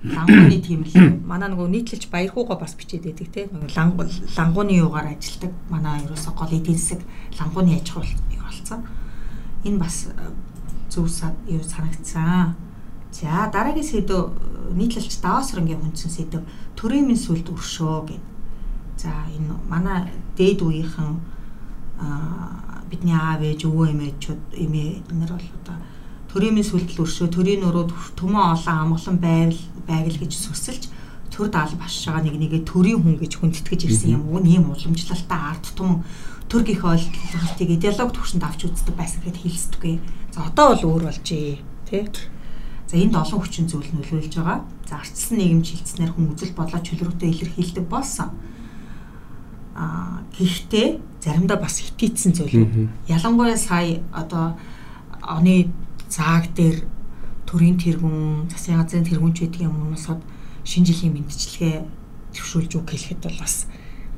Лангууны 0.00 0.58
тийм 0.64 0.80
л 0.88 0.96
манай 1.28 1.52
нөгөө 1.52 1.68
нийтлэлч 1.76 2.08
баярхуугаа 2.08 2.56
бас 2.56 2.72
бичээд 2.72 3.04
байдаг 3.04 3.28
тий. 3.28 3.44
Нөгөө 3.52 4.32
лангууны 4.38 4.72
юугаар 4.80 5.12
ажилладаг 5.12 5.52
манай 5.68 6.08
ерөөсө 6.08 6.32
гол 6.32 6.56
эдийн 6.56 6.80
засаг 6.80 7.04
лангууны 7.36 7.76
аж 7.76 7.88
ахуй 7.92 8.16
болсон. 8.40 8.80
Энэ 9.68 9.76
бас 9.76 10.08
зөв 10.88 11.04
юу 11.04 11.60
санагдсан. 11.60 12.56
За 13.12 13.50
дараагийн 13.52 13.86
сэдв 13.86 14.30
нийтлэлч 14.74 15.18
Давос 15.18 15.50
хөрөнгөний 15.50 15.82
хүнсэн 15.82 16.10
сэдв 16.10 16.46
төрийн 16.78 17.06
минь 17.06 17.18
сүлд 17.18 17.50
өршөө 17.50 17.96
гэв. 18.06 18.22
За 18.96 19.10
энэ 19.34 19.54
манай 19.66 20.06
дээд 20.38 20.62
үеийнхэн 20.62 21.18
бидний 22.90 23.14
аав 23.14 23.42
ээж 23.42 23.66
өвөө 23.66 23.86
эмээчүүд 23.94 24.40
эмээ 24.54 24.90
нар 25.18 25.34
бол 25.34 25.50
одоо 25.58 25.76
төрийн 26.30 26.54
минь 26.54 26.66
сүлд 26.70 26.86
өршөө 26.86 27.28
төрийн 27.34 27.66
нурууд 27.66 27.90
төмөн 28.14 28.54
олон 28.54 28.76
амгалан 28.94 29.18
байвал 29.18 29.62
байг 29.90 30.06
л 30.06 30.20
гэж 30.22 30.32
сүсэлж 30.38 30.84
төр 31.30 31.50
даал 31.50 31.74
башж 31.78 32.06
байгаа 32.06 32.26
нэг 32.26 32.36
нэгэ 32.38 32.58
төрийн 32.66 33.02
хүн 33.02 33.18
гэж 33.18 33.32
хүндэтгэж 33.38 33.80
ирсэн 33.86 34.18
юм 34.18 34.30
уу? 34.30 34.42
Ийм 34.42 34.70
уламжлалтай 34.70 35.38
арт 35.38 35.66
тум 35.78 36.02
төр 36.50 36.62
гих 36.66 36.82
ойлголтыг 36.82 37.70
идеолог 37.70 38.10
төвшөнд 38.10 38.42
авч 38.42 38.66
үздэг 38.66 38.94
байсан 38.98 39.22
гэхэд 39.22 39.38
хэлсдэггүй. 39.38 39.94
За 40.34 40.50
одоо 40.50 40.74
бол 40.74 40.86
өөр 40.90 41.02
болжээ, 41.06 41.62
тий? 41.86 42.02
За 42.90 42.98
энд 42.98 43.14
олон 43.14 43.38
хүчин 43.38 43.70
зүйл 43.70 43.86
нөлөөлж 43.94 44.34
байгаа. 44.34 44.66
За 44.82 44.98
арчсан 44.98 45.38
нийгэм 45.38 45.62
шилцснээр 45.62 46.10
хүн 46.10 46.34
үзэл 46.34 46.58
бодлоо 46.58 46.82
чөлрөөтэй 46.82 47.30
илэрхийлдэг 47.30 47.86
болсон. 47.86 48.34
Аа 49.78 50.26
гэхдээ 50.34 50.98
заримдаа 51.22 51.62
бас 51.62 51.78
хитийдсэн 51.78 52.34
зүйл. 52.34 52.90
Ялангуяа 53.06 53.54
сая 53.54 54.02
одоо 54.10 54.58
оны 55.22 55.70
зааг 56.10 56.50
дээр 56.58 56.82
төрийн 57.46 57.78
тэргүүн, 57.78 58.50
засгийн 58.50 58.82
газрын 58.82 59.06
тэргүүнч 59.06 59.38
гэдэг 59.38 59.70
юм 59.70 59.94
уусаад 59.94 60.18
шинэ 60.66 60.90
жилийн 60.90 61.14
мэдчилгээ 61.14 61.86
төвшүүлж 62.34 62.74
үг 62.74 62.90
хэлэхэд 62.90 63.22
бол 63.22 63.38
бас 63.38 63.70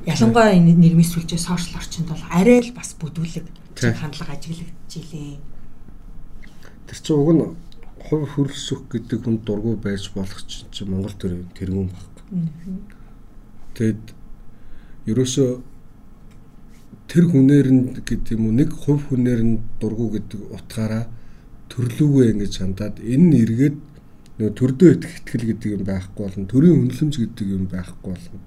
ялангуяа 0.09 0.57
энэ 0.57 0.73
нийгмийн 0.73 1.13
сүлжээ 1.13 1.37
сошиал 1.37 1.77
орчинд 1.77 2.09
бол 2.09 2.25
арай 2.33 2.57
л 2.65 2.73
бас 2.73 2.97
бүдүүлэг 2.97 3.45
хандлага 3.77 4.33
ажиглагдж 4.33 4.91
илээ. 4.97 5.37
Тэр 6.89 6.97
чинь 6.97 7.21
уг 7.21 7.29
нь 7.37 7.53
хувь 8.05 8.27
хөрөлсөх 8.33 8.91
гэдэг 8.91 9.19
хүн 9.23 9.37
дургу 9.47 9.75
байж 9.79 10.11
болох 10.15 10.41
чинь 10.47 10.89
Монгол 10.91 11.15
төрийн 11.15 11.47
тэргүүн 11.55 11.89
байхгүй. 11.89 12.25
Тэгэд 13.77 14.03
ерөөсөө 15.11 15.49
тэр 17.07 17.25
хүнээр 17.31 17.67
нь 17.71 17.83
гэдэг 18.03 18.35
юм 18.35 18.47
уу 18.47 18.55
нэг 18.59 18.71
хувь 18.73 19.03
хүнээр 19.07 19.41
нь 19.43 19.55
дургу 19.79 20.11
гэдэг 20.15 20.39
утгаараа 20.51 21.05
төрлүүгээ 21.71 22.31
ингэж 22.33 22.53
хандаад 22.59 22.95
энэ 22.99 23.25
нь 23.27 23.39
эргээд 23.43 23.77
нөө 24.39 24.49
төрдөө 24.57 24.89
итгэл 24.97 25.45
гэдэг 25.49 25.69
юм 25.77 25.83
байхгүй 25.87 26.21
болно. 26.25 26.49
Төрийн 26.49 26.79
үнэлэмж 26.83 27.13
гэдэг 27.21 27.47
юм 27.53 27.65
байхгүй 27.69 28.11
болно. 28.13 28.39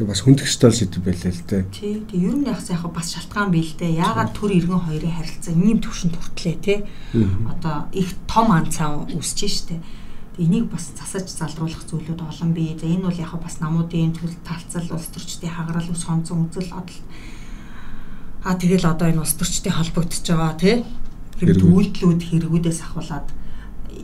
Тэг 0.00 0.08
бас 0.08 0.24
хүндэх 0.24 0.48
стол 0.48 0.72
сэдв 0.72 1.04
байлаа 1.04 1.28
л 1.28 1.44
дээ. 1.44 1.68
Тий. 1.76 2.00
Тэг 2.08 2.24
ер 2.24 2.32
нь 2.32 2.48
яг 2.48 2.64
яг 2.72 2.88
бас 2.88 3.12
шалтгаан 3.12 3.52
бий 3.52 3.60
л 3.60 3.76
дээ. 3.76 4.00
Яагаад 4.00 4.32
төр 4.32 4.56
иргэн 4.56 4.88
хоёрын 4.88 5.12
харилцаа 5.12 5.52
ийм 5.52 5.76
төвшөнд 5.76 6.16
хүртлээ 6.16 6.56
те. 6.56 6.88
Одоо 7.44 7.84
их 7.92 8.16
том 8.24 8.48
анцаа 8.48 9.04
үүсэж 9.04 9.40
штэ. 9.44 9.76
Тэг 9.76 10.40
энийг 10.40 10.72
бас 10.72 10.96
засаж 10.96 11.28
залруулах 11.28 11.84
зүйлүүд 11.84 12.16
олон 12.16 12.56
бий. 12.56 12.72
За 12.80 12.88
энэ 12.88 13.12
бол 13.12 13.20
яг 13.20 13.36
бас 13.44 13.60
намуудын 13.60 14.16
төрөл 14.16 14.40
талцал 14.40 14.88
улс 14.88 15.12
төрчдийн 15.12 15.52
хагарал 15.52 15.92
ус 15.92 16.08
хонцон 16.08 16.48
үзэл 16.48 16.72
бодол. 16.72 17.00
Аа 18.40 18.56
тэгэл 18.56 18.88
одоо 18.88 19.04
энэ 19.04 19.20
улс 19.20 19.36
төрчдийн 19.36 19.76
холбогдож 19.76 20.24
байгаа 20.24 20.56
те. 20.56 20.80
Тэр 21.36 21.60
үйлдэлүүд 21.60 22.24
хэрэгүүдээс 22.24 22.80
ахуулаад 22.88 23.28
э, 23.28 24.00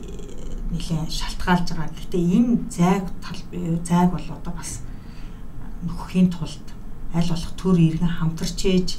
нэлээд 0.77 1.09
шалтгаалж 1.09 1.73
байгаа. 1.73 1.89
Гэхдээ 1.89 2.21
энэ 2.37 2.69
зайг 2.69 3.09
тал 3.17 3.41
зайг 3.81 4.13
бол 4.13 4.29
одоо 4.29 4.53
бас 4.53 4.85
нөхөхийн 5.85 6.29
тулд 6.33 6.67
аль 7.13 7.29
болох 7.29 7.53
төр 7.59 7.77
иргэн 7.77 8.13
хамтарч 8.17 8.59
ээж 8.65 8.89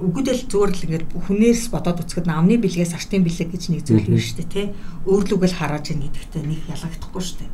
үгүйдэл 0.00 0.48
зүгээр 0.48 0.72
л 0.72 0.84
ингээд 0.88 1.06
хүнээс 1.12 1.68
бодоод 1.68 2.00
үзэхэд 2.00 2.26
намны 2.26 2.56
бэлгээс 2.56 2.96
артын 2.96 3.24
бэлэг 3.24 3.52
гэж 3.52 3.64
нэг 3.68 3.84
зүйл 3.84 4.08
байна 4.08 4.16
шүү 4.16 4.38
дээ 4.40 4.48
тий. 4.48 4.66
Өөрлөгөл 5.04 5.56
харааж 5.60 5.92
ийн 5.92 6.00
гэдэгтэй 6.08 6.42
нэг 6.48 6.60
ялгахдахгүй 6.72 7.20
шүү 7.20 7.38
дээ. 7.44 7.50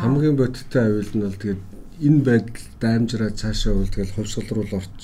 Хамгийн 0.00 0.36
бодиттой 0.36 0.82
аюул 0.88 1.12
нь 1.12 1.24
бол 1.28 1.36
тэгээд 1.36 1.62
энэ 2.08 2.20
байдал 2.24 2.66
даймжраа 2.80 3.30
цаашаа 3.36 3.74
үйл 3.76 3.92
тэгэл 3.92 4.16
хувьсгал 4.16 4.50
руу 4.56 4.80
орч 4.80 4.98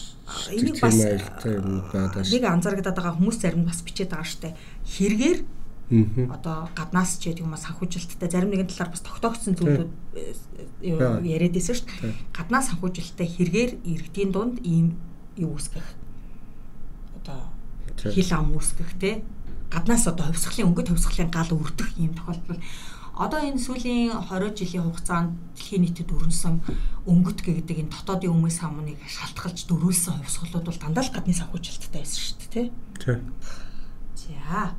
энийг 0.55 0.81
бас 0.81 0.97
нэг 0.97 2.45
анзаарэгдаад 2.49 2.97
байгаа 2.97 3.17
хүмүүс 3.19 3.39
зарим 3.45 3.69
бас 3.69 3.85
бичээд 3.85 4.15
байгаа 4.15 4.25
шүү 4.25 4.43
дээ. 4.49 4.55
Хэрэгээр 4.89 5.39
Одоо 6.31 6.69
гаднаас 6.75 7.19
ч 7.21 7.31
гэдэг 7.31 7.45
юм 7.45 7.55
уу 7.55 7.61
санхүүжилттэй. 7.61 8.29
Зарим 8.31 8.51
нэгэн 8.51 8.71
талаар 8.71 8.91
бас 8.91 9.03
тогтоогдсон 9.05 9.55
зүйлүүд 9.55 9.91
э, 10.15 10.93
яриад 11.23 11.55
байсан 11.55 11.77
шүү 11.79 11.89
дээ. 11.89 12.15
Гаднаас 12.35 12.67
санхүүжилттэй 12.73 13.29
хэрэгээр 13.29 13.73
иргэдийн 13.85 14.31
дунд 14.33 14.57
ийм 14.65 14.99
юу 15.39 15.55
үүсгэх. 15.55 15.89
Одоо 17.23 17.41
хил 18.01 18.31
ам 18.35 18.55
үүсгэх 18.55 18.93
те. 18.99 19.23
Гаднаас 19.71 20.07
одоо 20.07 20.31
хувьсгалын 20.31 20.69
өнгөт 20.71 20.89
хувьсгалын 20.91 21.31
гал 21.31 21.51
өрдөх 21.55 21.91
ийм 21.99 22.15
тохиолдол. 22.15 22.61
Одоо 23.15 23.41
энэ 23.47 23.63
сүүлийн 23.63 24.11
20 24.27 24.59
жилийн 24.59 24.91
хугацаанд 24.91 25.39
дэлхийн 25.55 25.87
нийтэд 25.87 26.11
өрнсөн 26.11 26.59
өнгөт 27.07 27.47
гэдэг 27.47 27.87
энэ 27.87 27.95
дотоодын 27.95 28.35
өмнө 28.35 28.51
самныг 28.51 28.99
шалтгалж 29.07 29.71
дөрүүлсэн 29.71 30.19
хувьсгалууд 30.19 30.67
бол 30.67 30.83
дандаа 30.83 31.07
л 31.07 31.15
гадны 31.15 31.31
санхүүжилттэй 31.31 32.03
байсан 32.03 32.19
шүү 32.19 32.37
дээ 32.43 32.51
тий. 32.55 32.67
За 34.19 34.75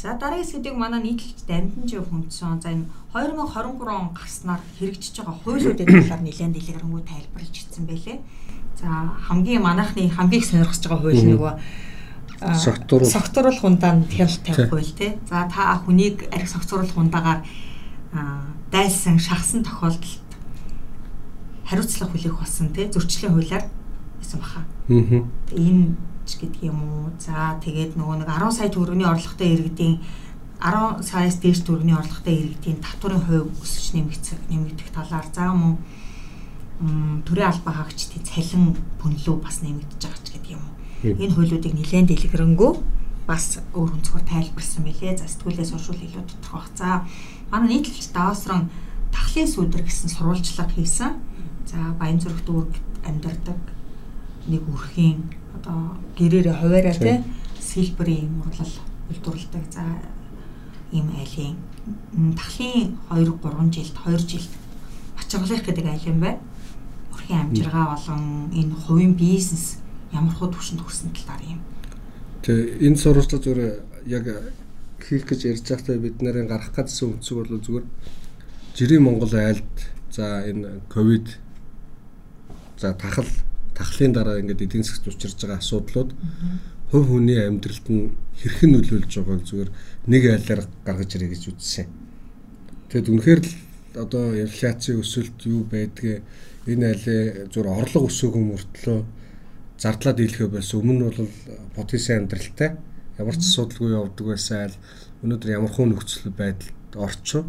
За 0.00 0.16
дараагийн 0.16 0.48
сэдвийг 0.48 0.76
манай 0.80 1.02
нийтлэлч 1.04 1.44
дамжин 1.44 1.84
жив 1.84 2.08
хүндсэн. 2.08 2.64
За 2.64 2.72
энэ 2.72 2.88
2023 3.12 3.84
он 3.84 4.16
гарснаар 4.16 4.64
хэрэгжиж 4.80 5.20
байгаа 5.20 5.36
хуулиудын 5.44 5.84
талаар 5.84 6.24
нэлээд 6.24 6.56
дэлгэрэнгүй 6.56 7.02
тайлбарлаж 7.04 7.52
ирсэн 7.60 7.84
байлээ. 7.84 8.18
За 8.80 8.88
хамгийн 9.28 9.60
манайхны 9.60 10.08
хамгийн 10.08 10.40
сонирхож 10.40 10.80
байгаа 10.88 11.04
хууль 11.04 11.28
нөгөө 11.36 11.52
согтууруул 12.40 13.12
согтууруул 13.12 13.60
хундаанд 13.60 14.08
хяналт 14.08 14.40
тавих 14.40 14.72
хууль 14.72 14.92
тий. 14.96 15.20
За 15.28 15.44
та 15.52 15.76
хүнийг 15.84 16.32
арх 16.32 16.48
согтууруул 16.48 16.96
хундаагаар 16.96 17.44
дайлсан 18.72 19.20
шахсан 19.20 19.68
тохиолдолд 19.68 20.24
хариуцлага 21.68 22.16
хүлээх 22.16 22.40
болсон 22.40 22.72
тий. 22.72 22.88
Зөрчлийн 22.88 23.36
хуулиар 23.36 23.68
байсан 24.16 24.40
баха. 24.40 24.64
Аа. 24.88 25.28
Энэ 25.52 25.92
ч 26.30 26.38
гэдэг 26.38 26.62
юм 26.70 26.78
уу. 26.86 27.04
За 27.18 27.58
тэгээд 27.58 27.98
нөгөө 27.98 28.22
нэг 28.22 28.30
10 28.30 28.54
сая 28.54 28.70
төгрөгийн 28.70 29.10
орлоготой 29.10 29.50
иргэдийн 29.58 29.98
10 30.62 31.02
саяас 31.02 31.36
дээш 31.42 31.66
төгрөгийн 31.66 31.98
орлоготой 31.98 32.34
иргэдийн 32.38 32.78
татварын 32.78 33.24
хувь 33.26 33.50
өсөж 33.58 33.98
нэмэгдэх 33.98 34.38
нэмэгдэх 34.46 34.88
талаар 34.94 35.26
за 35.34 35.50
мөн 35.50 35.74
төрийн 37.26 37.50
албаа 37.50 37.74
хаагчдын 37.82 38.24
цалин 38.24 38.76
пөнлөө 39.00 39.36
бас 39.42 39.60
нэмэгдэж 39.64 40.00
байгаа 40.00 40.22
ч 40.24 40.28
гэдэг 40.32 40.52
юм 40.54 40.62
уу. 40.64 40.76
Энэ 41.04 41.34
хуулиудыг 41.34 41.72
нэлээд 41.76 42.08
дэлгэрэнгүй 42.08 42.72
бас 43.28 43.60
өөр 43.76 44.00
өнцгөр 44.00 44.24
тайлбарсан 44.24 44.84
билээ. 44.84 45.16
За 45.20 45.28
сэтгүүлээс 45.28 45.72
уншвал 45.76 46.00
илүү 46.00 46.24
тодорхой 46.24 46.60
бах. 46.60 46.70
За 46.76 46.88
манай 47.52 47.80
нийтлэлч 47.80 48.12
Даосрон 48.16 48.68
тахлын 49.12 49.48
сүдэр 49.48 49.82
гэсэн 49.84 50.08
сурвалжлага 50.08 50.72
хийсэн. 50.72 51.12
За 51.68 51.78
Баян 52.00 52.20
зүрх 52.20 52.40
дүүрэг 52.44 52.74
амьдардаг 53.04 53.60
нэг 54.48 54.64
үрхийн 54.66 55.39
одоо 55.56 55.96
гэрээрээ 56.18 56.56
хуваараа 56.60 56.94
тий 56.94 57.18
сэлбэрийн 57.60 58.42
урлал 58.42 58.74
үйлдвэрлэдэг. 59.10 59.64
За 59.70 59.84
ийм 60.92 61.06
айлын 61.14 61.56
тахлын 62.34 62.98
2 63.10 63.24
3 63.42 63.70
жилд 63.74 63.96
2 64.04 64.18
жилд 64.30 64.52
ачаглах 65.20 65.62
гэдэг 65.64 65.86
айл 65.86 66.10
юм 66.10 66.20
байна. 66.20 66.40
Өрхийн 67.14 67.40
амжиргаа 67.40 67.94
болон 67.94 68.50
энэ 68.54 68.74
хувийн 68.74 69.14
бизнес 69.14 69.78
ямар 70.12 70.34
хөө 70.34 70.50
төвшөнд 70.50 70.82
хүрсэн 70.82 71.10
талаар 71.14 71.42
юм. 71.46 71.60
Тэгээ 72.42 72.86
энэ 72.86 72.98
сурвалжлага 72.98 73.44
зүгээр 73.44 73.60
яг 74.06 74.26
хийх 74.98 75.24
гэж 75.26 75.40
ярьж 75.46 75.66
байхдаа 75.70 75.96
бид 75.98 76.18
нарын 76.22 76.50
гарах 76.50 76.74
гэсэн 76.74 77.18
үндсэг 77.20 77.36
бол 77.36 77.62
зүгээр 77.62 77.86
жирийн 78.74 79.04
Монгол 79.04 79.34
айлд 79.34 79.76
за 80.10 80.42
энэ 80.46 80.82
ковид 80.88 81.38
за 82.78 82.94
тахал 82.94 83.28
тахлын 83.80 84.12
дараа 84.12 84.36
ингээд 84.44 84.64
эдийн 84.68 84.84
засгт 84.84 85.08
учирж 85.08 85.40
байгаа 85.40 85.58
асуудлууд 85.64 86.10
хувь 86.92 87.08
хүний 87.08 87.40
амьдралд 87.40 87.86
нь 87.88 88.12
хэрхэн 88.36 88.70
нөлөөлж 88.76 89.12
байгааг 89.16 89.42
зүгээр 89.48 89.70
нэг 90.12 90.22
айлаар 90.28 90.62
гаргаж 90.84 91.10
ирээ 91.16 91.32
гэж 91.32 91.42
үзсэн. 91.48 91.86
Тэгэд 92.92 93.08
үнэхээр 93.08 93.40
л 93.40 93.52
одоо 94.04 94.36
инфляцийн 94.36 95.00
өсөлт 95.00 95.38
юу 95.48 95.64
байдгийг 95.64 96.20
энэ 96.68 96.84
айлын 96.92 97.48
зүгээр 97.48 97.72
орлого 97.72 98.10
өсөөгөө 98.10 98.44
мөртлөө 98.44 99.00
зардлаа 99.80 100.14
дийлэхээ 100.14 100.50
байсан. 100.52 100.76
Өмнө 100.82 100.94
нь 100.98 101.06
бол 101.08 101.20
потенциал 101.72 102.20
амьдралтай 102.20 102.70
ямар 103.16 103.36
ч 103.38 103.42
асуудалгүй 103.48 103.90
явдаг 103.96 104.26
байсан 104.28 104.56
айл 104.68 104.76
өнөөдөр 105.24 105.50
ямар 105.56 105.72
хөө 105.72 105.86
нөхцөл 105.88 106.28
байдалд 106.36 106.92
орчоо. 107.00 107.42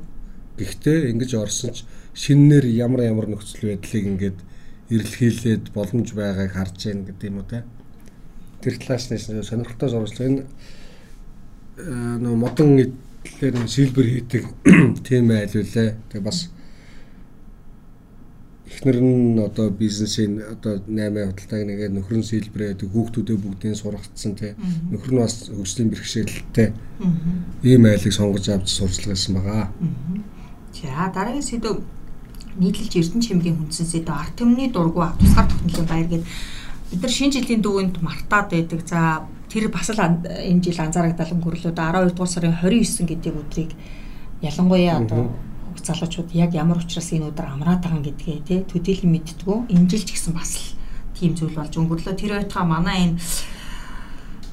Гэхдээ 0.56 1.12
ингэж 1.12 1.32
орсон 1.36 1.72
ч 1.76 1.84
шинээр 2.16 2.66
ямар 2.72 3.04
ямар 3.10 3.28
нөхцөл 3.28 3.74
байдлыг 3.74 4.06
ингээд 4.06 4.38
эрэлхийлээд 4.92 5.72
боломж 5.74 6.12
байгааг 6.14 6.52
харж 6.52 6.78
байна 6.86 7.08
гэдэг 7.08 7.30
юм 7.32 7.38
уу 7.40 7.48
те. 7.48 7.64
Тэр 8.62 8.76
талаас 8.78 9.08
нь 9.08 9.18
сонирхолтой 9.18 9.90
сурвалжлага 9.90 10.30
энэ 10.30 10.44
нөө 12.22 12.36
модон 12.36 12.70
эдлэр 12.78 13.56
шилбэр 13.68 14.08
хийдэг 14.12 14.44
тийм 15.08 15.32
айл 15.32 15.56
үлээ. 15.56 15.96
Тэгээ 16.12 16.28
бас 16.28 16.52
эхнэр 18.68 19.00
нь 19.02 19.40
одоо 19.40 19.70
бизнесийн 19.70 20.42
одоо 20.42 20.82
8 20.84 21.16
худалдааг 21.32 21.64
нэгээд 21.68 21.96
нөхөр 21.96 22.18
нь 22.20 22.28
сэлбрээд 22.28 22.82
хүүхдүүдээ 22.88 23.38
бүгдийг 23.40 23.76
сургацсан 23.78 24.34
тий. 24.36 24.54
Нөхөр 24.92 25.12
нь 25.14 25.22
бас 25.22 25.50
хөгжлийн 25.50 25.90
бэрхшээлтэй. 25.92 26.70
Ийм 27.64 27.84
айлыг 27.86 28.14
сонгож 28.14 28.46
авч 28.50 28.68
сурчлага 28.70 29.16
хийсэн 29.16 29.36
байгаа. 29.38 29.70
За 30.76 31.12
дараагийн 31.14 31.46
сэдв 31.46 31.84
нийтлэлж 32.62 32.94
Эрдэнэ 32.94 33.26
чимгийн 33.26 33.58
хүнсэн 33.58 33.88
сэдв 33.90 34.14
арт 34.14 34.38
түмний 34.38 34.70
дургу 34.70 35.10
тусгаар 35.18 35.50
тогтнолын 35.50 35.90
баяр 35.90 36.08
гээд 36.08 36.26
бид 36.92 37.02
нар 37.02 37.12
шинэ 37.12 37.34
жилийн 37.42 37.62
дүүгэнд 37.66 37.98
мартаад 38.06 38.48
байдаг. 38.54 38.80
За 38.86 39.26
тэр 39.50 39.74
бас 39.74 39.90
л 39.90 40.00
энэ 40.00 40.62
жил 40.62 40.80
анзаарагдал 40.80 41.34
өнгөрлөөд 41.36 41.76
12 41.76 42.14
дугаар 42.14 42.32
сарын 42.32 42.56
29 42.62 43.10
гэдэг 43.10 43.34
өдрийг 43.34 43.72
ялангуяа 44.46 45.02
одоо 45.02 45.34
хөх 45.72 45.80
залуучууд 45.82 46.30
яг 46.36 46.54
ямар 46.54 46.78
учраас 46.78 47.10
энэ 47.12 47.32
өдөр 47.32 47.48
амраад 47.48 47.82
байгаа 47.82 48.04
гэдгээ 48.06 48.40
тий 48.46 48.60
төдийлөн 48.68 49.12
мэдтгүү. 49.12 49.58
Энэ 49.72 49.88
жил 49.90 50.04
ч 50.04 50.14
гэсэн 50.14 50.34
бас 50.36 50.52
л 50.60 50.76
тийм 51.16 51.36
зүйл 51.36 51.56
болж 51.56 51.74
өнгөрлөө. 51.74 52.14
Тэр 52.20 52.32
байтугай 52.36 52.66
манай 52.68 52.98
энэ 53.08 53.20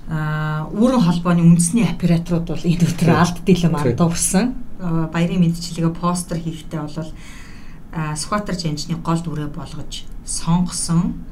а 0.08 0.64
үүрэн 0.72 1.04
холбооны 1.04 1.44
үндэсний 1.44 1.84
операторууд 1.84 2.46
бол 2.48 2.64
энэ 2.64 2.86
өдөр 2.86 3.10
алт 3.12 3.38
дийлэм 3.44 3.76
андуурсан. 3.76 4.46
Баярын 5.12 5.42
мэдчилгээ 5.42 5.92
постэр 5.92 6.38
хийхдээ 6.40 6.80
бол 6.80 7.12
Сүхбаатар 7.92 8.57
жанжны 8.57 8.96
гол 9.01 9.20
дүрээ 9.24 9.48
болгож 9.48 10.05
сонгосон. 10.24 11.24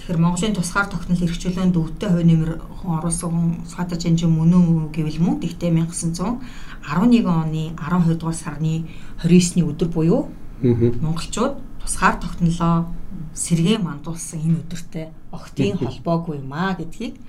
Тэгэхээр 0.00 0.16
Монголын 0.16 0.56
тусгаар 0.56 0.88
тогтнол 0.88 1.20
эрхчлөөнд 1.20 1.76
өвдөлтөй 1.76 2.08
хувь 2.08 2.24
нэмэр 2.24 2.52
хүн 2.56 2.90
оруулсан 2.96 3.28
хүн 3.28 3.48
Сүхбаатар 3.68 4.00
жанжин 4.00 4.32
мөн 4.32 4.52
үү 4.56 4.96
гэвэл 4.96 5.20
мөн 5.20 5.44
тэгтээ 5.44 5.70
1911 5.76 6.40
оны 7.28 7.76
12 7.76 8.16
дугаар 8.16 8.38
сарны 8.38 8.88
29-ны 9.20 9.62
өдөр 9.68 9.88
буюу 9.92 10.32
монголчууд 10.64 11.60
тусгаар 11.84 12.16
тогтнолоо 12.16 12.88
сэргээ 13.36 13.78
мандуулсан 13.78 14.40
энэ 14.40 14.60
өдөртэй 14.64 15.06
огтын 15.36 15.76
холбоогүй 15.76 16.40
юм 16.40 16.52
а 16.56 16.76
гэдгийг 16.80 17.20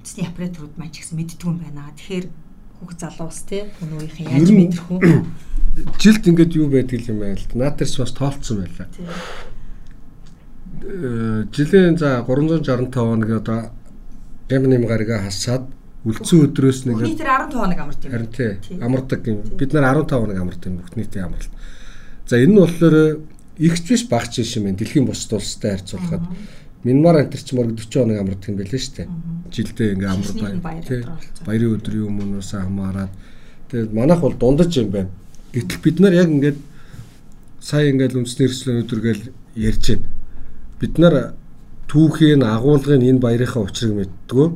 үндэсний 0.00 0.28
операторууд 0.28 0.76
маань 0.76 0.92
ч 0.92 1.04
гэсэн 1.04 1.16
мэддэг 1.16 1.44
юм 1.44 1.56
байна. 1.60 1.92
Тэгэхээр 1.96 2.26
хүүхд 2.80 2.98
залуус 3.00 3.40
те 3.44 3.68
өнөөхөн 3.84 4.28
яаж 4.32 4.48
мэдэрх 4.52 4.88
үү? 4.92 5.00
жилд 5.98 6.26
ингээд 6.26 6.56
юу 6.56 6.68
байдаг 6.68 7.00
юм 7.08 7.20
байл 7.20 7.40
та. 7.40 7.58
Наатарс 7.58 7.96
бас 7.98 8.12
тоолцсон 8.12 8.64
байлаа. 8.64 8.88
Э, 10.82 11.44
жилийн 11.52 11.98
за 11.98 12.24
365 12.26 12.94
хоног 12.94 13.30
одоо 13.30 13.70
50 14.48 14.86
гарига 14.86 15.18
хасаад 15.22 15.68
үлдсэн 16.04 16.48
өдрөөс 16.48 16.80
нэг 16.88 16.96
нийтээр 17.04 17.52
15 17.52 17.60
хоног 17.60 17.78
амарт 17.78 18.04
юм. 18.04 18.12
Харин 18.12 18.32
тий. 18.32 18.52
Амардаг 18.80 19.20
юм. 19.28 19.42
Бид 19.58 19.72
нар 19.72 19.94
15 19.94 20.16
хоног 20.16 20.38
амарт 20.40 20.66
юм 20.66 20.76
бүх 20.80 20.96
нийтийн 20.96 21.24
амралт. 21.28 21.52
За 22.26 22.40
энэ 22.40 22.52
нь 22.52 22.60
болохоор 22.60 22.96
ихч 23.58 23.84
биш 23.84 24.08
багч 24.08 24.40
биш 24.40 24.56
юм 24.56 24.64
байна. 24.64 24.80
Дэлхийн 24.80 25.04
бусад 25.04 25.36
улстай 25.36 25.76
харьцуулахад 25.76 26.24
Минмар 26.82 27.20
мөрөг 27.20 27.76
40 27.76 27.92
хоног 27.92 28.16
амардаг 28.16 28.48
юм 28.48 28.56
байлээ 28.56 28.80
шүү 28.80 28.94
дээ. 28.96 29.08
Жилдээ 29.52 29.92
ингээ 29.92 30.08
амардаг. 30.08 30.88
Тий. 30.88 31.04
Баярын 31.44 31.76
өдрийн 31.76 32.08
өмнөөс 32.08 32.50
хамаарад 32.56 33.12
тэгээд 33.68 33.92
манайх 33.92 34.20
бол 34.24 34.32
дундаж 34.32 34.72
юм 34.80 34.88
байна. 34.88 35.10
Гэтэл 35.52 35.78
бид 35.82 35.96
нар 36.00 36.14
яг 36.14 36.28
ингээд 36.30 36.58
сая 37.58 37.90
ингээд 37.90 38.14
үндэсний 38.14 38.46
эрсдэл 38.46 38.72
өнөдөр 38.72 39.00
гээл 39.02 39.24
ярьж 39.58 39.84
байна. 39.90 40.08
Бид 40.78 40.94
нар 40.98 41.14
түүхийн 41.90 42.46
агуулгын 42.46 43.02
энэ 43.02 43.18
баярынхаа 43.18 43.66
учрыг 43.66 43.92
мэддгүү. 43.98 44.46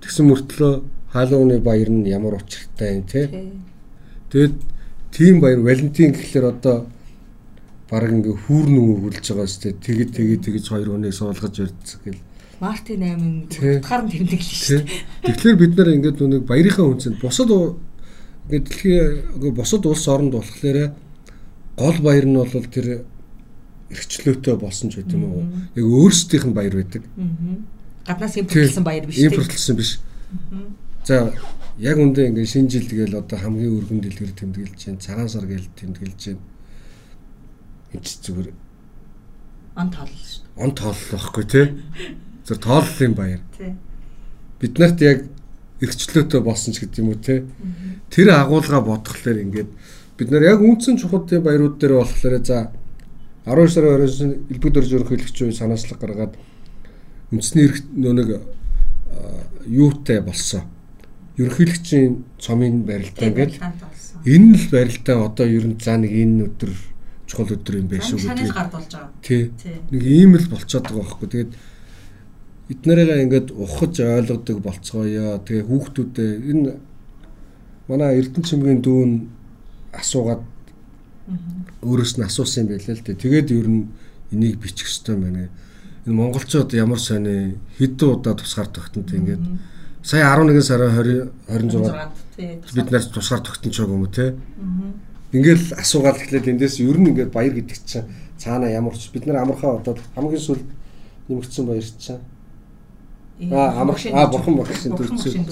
Тэгсэн 0.00 0.24
мөртлөө 0.30 0.72
хаалууны 1.10 1.58
баяр 1.58 1.90
нь 1.90 2.06
ямар 2.06 2.38
учиртай 2.38 2.98
юм 2.98 3.02
те. 3.02 3.50
Тэгэд 4.30 4.54
тийм 5.10 5.40
баяр 5.42 5.58
Валентин 5.58 6.14
гэхэлэр 6.14 6.46
одоо 6.54 6.86
баг 7.90 8.10
ингээ 8.14 8.46
хүүрнэн 8.46 8.86
үргэлж 8.94 9.26
байгаа 9.34 9.50
сте. 9.50 9.74
Тэгэд 9.74 10.10
тэгэд 10.14 10.42
тэгэж 10.46 10.64
хоёр 10.70 10.88
хүнийг 10.94 11.14
суулгаж 11.14 11.54
ярьдаг 11.66 12.00
гэл. 12.06 12.22
Мартин 12.62 13.02
8 13.02 13.82
утгаар 13.82 14.02
нь 14.06 14.10
тэмдэглэн 14.14 14.54
шүү 14.54 14.86
дээ. 14.86 14.86
Тэгэхээр 15.26 15.56
бид 15.58 15.72
нар 15.74 15.90
ингээд 15.98 16.18
нүг 16.22 16.46
баярынхаа 16.46 16.86
үнцэнд 16.86 17.18
бусад 17.18 17.50
Ингээд 18.48 18.66
дэлхийн 18.68 19.54
бусад 19.54 19.86
улс 19.86 20.08
оронд 20.08 20.34
болохоор 20.34 20.94
гол 21.76 21.98
баяр 22.00 22.26
нь 22.26 22.36
бол 22.36 22.48
тэр 22.48 23.04
эрхчлөөтэй 23.90 24.56
болсон 24.56 24.90
ч 24.90 25.00
гэдэг 25.00 25.16
юм 25.16 25.24
уу. 25.24 25.44
Яг 25.74 25.84
өөрсдийнх 25.84 26.46
нь 26.48 26.56
баяр 26.56 26.74
байдаг. 26.76 27.02
Гаднаас 28.06 28.36
импортлсон 28.36 28.84
баяр 28.84 29.06
биш. 29.06 29.18
Импортлсон 29.18 29.76
биш. 29.76 30.00
За 31.04 31.32
яг 31.78 31.98
үндэ 31.98 32.28
ингээд 32.28 32.52
шинэ 32.52 32.70
жил 32.70 32.86
тэгэл 32.88 33.20
одоо 33.20 33.38
хамгийн 33.38 33.76
өргөн 33.80 34.00
дэлгэр 34.00 34.32
тэмдэглэж 34.36 34.76
чинь 34.78 35.00
цагаан 35.00 35.28
сар 35.28 35.46
гээл 35.48 35.68
тэмдэглэж 35.74 36.18
чинь 36.18 36.42
энэ 37.92 38.04
зүгээр 38.04 38.48
он 39.74 39.90
тоолол 39.90 40.22
шүү. 40.22 40.42
Он 40.56 40.70
тоолол 40.74 41.06
байхгүй 41.10 41.44
тий. 41.50 41.66
Зөв 42.46 42.58
тооллын 42.66 43.14
баяр. 43.14 43.40
Тий. 43.58 43.74
Бид 44.60 44.78
нарт 44.78 45.00
яг 45.02 45.24
эрхчлөөтэй 45.84 46.40
болсон 46.40 46.72
ч 46.74 46.82
гэдэг 46.82 46.98
юм 47.04 47.12
уу 47.12 47.20
те. 47.20 47.44
Тэр 48.10 48.32
агуулга 48.32 48.80
бодглохлоор 48.80 49.38
ингээд 49.44 49.70
бид 50.18 50.28
нар 50.30 50.42
яг 50.42 50.60
үндсэн 50.64 50.96
чухал 50.98 51.28
баярууд 51.28 51.78
дээр 51.78 52.00
болохоор 52.00 52.40
за 52.44 52.72
12 53.44 53.68
сарын 53.76 54.00
20-нд 54.00 54.50
элбэг 54.50 54.72
дөрж 54.72 54.90
ерөнхийлөгч 54.96 55.36
үе 55.44 55.52
санаачлаг 55.52 56.00
гаргаад 56.00 56.34
үндэсний 57.28 57.68
эрх 57.68 57.84
нэг 57.92 58.40
юутай 59.66 60.20
болсон. 60.20 60.64
Ерөнхийлөгчийн 61.36 62.24
цомын 62.38 62.84
барилдаа 62.88 63.28
ингээд 63.28 63.60
энэ 64.24 64.56
л 64.56 64.66
барилдаа 64.70 65.16
одоо 65.28 65.46
ер 65.46 65.66
нь 65.66 65.76
за 65.76 65.98
нэг 65.98 66.12
энэ 66.12 66.46
өдөр 66.48 66.72
чухал 67.26 67.52
өдөр 67.52 67.74
юм 67.82 67.88
байх 67.90 68.04
шүү 68.06 68.22
гэдэг. 68.22 68.54
Тий. 69.20 69.50
Нэг 69.90 70.02
ийм 70.04 70.38
л 70.38 70.48
болцоод 70.48 70.88
байгаа 70.88 71.04
байхгүй. 71.04 71.28
Тэгээд 71.28 71.52
эднэрээ 72.72 73.22
ингээд 73.28 73.48
ухаж 73.52 74.00
ойлгодог 74.00 74.58
болцгоё. 74.64 75.38
Тэгээ 75.44 75.68
хүүхдүүдээ 75.68 76.32
энэ 76.48 76.72
манай 77.88 78.16
Эрдэнэ 78.20 78.46
чимгийн 78.48 78.80
дүүн 78.80 79.28
асуугаад 79.92 80.42
өөрөөс 81.84 82.12
нь 82.16 82.24
асуусан 82.24 82.64
юм 82.64 82.68
байлаа 82.72 82.96
л 82.96 83.04
дээ. 83.04 83.20
Тэгээд 83.20 83.48
ер 83.52 83.68
нь 83.68 83.92
энийг 84.32 84.56
бичих 84.64 84.88
хэрэгтэй 84.88 85.16
байна. 85.16 85.52
Энэ 86.08 86.16
монголчууд 86.16 86.72
ямар 86.72 87.00
сони 87.00 87.60
хэдэн 87.76 88.08
удаа 88.08 88.32
тусгаар 88.32 88.68
тогтнод 88.72 89.12
ингээд 89.12 89.44
сая 90.00 90.32
11 90.32 90.64
сарын 90.64 90.92
20 90.96 91.32
26 91.52 92.74
бид 92.76 92.88
нар 92.90 93.04
тусгаар 93.04 93.40
тогтнож 93.44 93.76
байгаа 93.76 93.92
юм 93.92 94.04
уу 94.04 94.12
те. 94.12 94.34
Ингээл 95.36 95.76
асуугаад 95.76 96.16
эхлээд 96.16 96.48
эндээс 96.48 96.80
ер 96.80 96.96
нь 96.96 97.12
ингээд 97.12 97.32
баяр 97.32 97.52
гэдэг 97.52 97.78
чинь 97.84 98.08
цаана 98.40 98.72
ямар 98.72 98.96
ч 98.96 99.12
бид 99.12 99.28
нар 99.28 99.44
амархаа 99.44 99.80
одоо 99.80 99.96
хамгийн 100.16 100.40
сүүл 100.40 100.62
нэмэгдсэн 101.28 101.64
баяр 101.68 101.84
чинь 101.84 102.20
Аа 103.40 103.82
амарх 103.82 104.06
аа 104.06 104.26
бурхан 104.30 104.54
багшийн 104.56 104.94
төрсөн. 104.94 105.44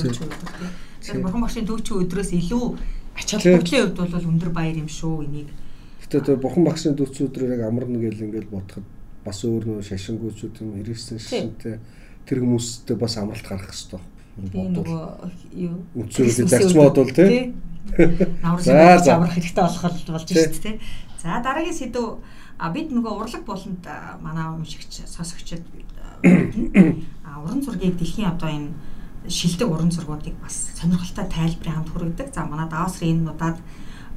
Тэгэхээр 1.03 1.23
бурхан 1.27 1.42
багшийн 1.42 1.66
дүүчийн 1.66 1.99
өдрөөс 2.07 2.31
илүү 2.38 2.64
ач 3.18 3.29
холбогдлын 3.35 3.83
хувьд 3.90 3.99
бол 3.99 4.31
өндөр 4.31 4.51
баяр 4.55 4.77
юм 4.79 4.87
шүү 4.87 5.27
энийг. 5.27 5.51
Гэтэ 6.07 6.38
бурхан 6.38 6.62
багшийн 6.62 6.95
дүүчийн 6.95 7.27
өдрөөр 7.27 7.55
яг 7.59 7.66
амарна 7.66 7.99
гэл 7.99 8.23
ингээл 8.23 8.55
бодоход 8.55 8.87
бас 9.27 9.42
өөр 9.42 9.66
нөө 9.66 9.83
шашингуучуд 9.83 10.62
юм 10.62 10.79
хэрэгсэн 10.79 11.18
шишинтэй 11.18 11.77
тэр 12.23 12.38
хүмүүстэй 12.47 12.97
бас 12.97 13.18
амралт 13.18 13.47
гарах 13.47 13.66
хэрэгтэй. 13.66 14.01
Би 14.38 14.62
нөгөө 14.62 15.03
юу 15.59 15.77
үндсүүрээ 15.99 16.47
зарчмууд 16.47 16.97
бол 17.03 17.11
тий. 17.11 17.51
Намрын 18.47 19.11
амрах 19.11 19.35
хэрэгтэй 19.35 19.62
болох 19.66 19.83
болж 19.90 20.31
шүү 20.31 20.62
дээ. 20.62 20.79
За 21.18 21.42
дараагийн 21.42 21.75
сэдв 21.75 22.23
а 22.59 22.71
бид 22.71 22.95
нөгөө 22.95 23.12
урлаг 23.27 23.42
болонд 23.42 23.87
манай 24.23 24.47
уншигч 24.55 25.03
сонсогчд 25.07 25.62
а 25.62 26.23
уран 27.43 27.63
зургийг 27.63 27.99
дэлхийн 27.99 28.31
одоо 28.31 28.49
энэ 28.49 28.71
шилдэг 29.29 29.69
уран 29.69 29.91
зургуудыг 29.91 30.35
бас 30.43 30.71
сонирхолтой 30.79 31.27
тайлбарын 31.27 31.75
хамт 31.75 31.91
хүргэдэг. 31.91 32.35
За 32.35 32.45
манай 32.45 32.69
Даосрын 32.69 33.23
энэ 33.23 33.31
удаад 33.31 33.59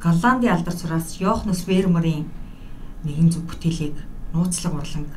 Голландын 0.02 0.54
алдар 0.54 0.74
сураас 0.74 1.20
Йоханнес 1.20 1.68
Вермерийн 1.68 2.30
нэгэн 3.04 3.30
зүг 3.32 3.44
бүтээлийг 3.50 3.96
нууцлаг 4.34 4.74
урланг 4.74 5.12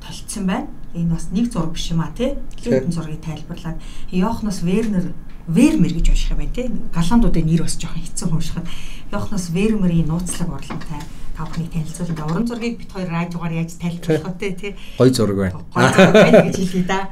толцсон 0.00 0.46
байна. 0.46 0.68
Энэ 0.94 1.14
бас 1.14 1.28
нэг 1.32 1.52
зураг 1.52 1.72
биш 1.72 1.90
юм 1.90 2.00
а 2.00 2.12
тий. 2.16 2.36
Хэдэн 2.60 2.92
зургийг 2.92 3.20
тайлбарлаад 3.24 3.80
Йоханнес 4.10 4.62
Вернер 4.62 5.12
Вермер 5.48 5.92
гэж 5.92 6.08
унших 6.08 6.30
юм 6.32 6.38
байна 6.38 6.54
тий. 6.54 6.70
Голландуудын 6.94 7.46
нэр 7.46 7.62
бас 7.64 7.76
жоохон 7.76 8.02
хэцүү 8.02 8.28
уншихад 8.32 8.68
Йоханнес 9.12 9.46
Вермерийн 9.50 10.08
нууцлаг 10.08 10.48
урлагтай 10.48 11.02
та 11.36 11.44
бүхнийг 11.44 11.70
танилцуулна. 11.72 12.26
Уран 12.26 12.46
зургийг 12.46 12.78
бит 12.78 12.92
хоёр 12.92 13.10
радиогаар 13.10 13.52
яаж 13.52 13.74
тайлбарлах 13.74 14.38
вэ 14.38 14.50
тий? 14.54 14.76
Гой 14.98 15.10
зураг 15.10 15.36
байна. 15.36 15.58
Гой 15.74 15.88
зураг 15.90 16.12
байна 16.14 16.42
гэж 16.46 16.56
хэлье 16.56 16.84
да. 16.86 17.08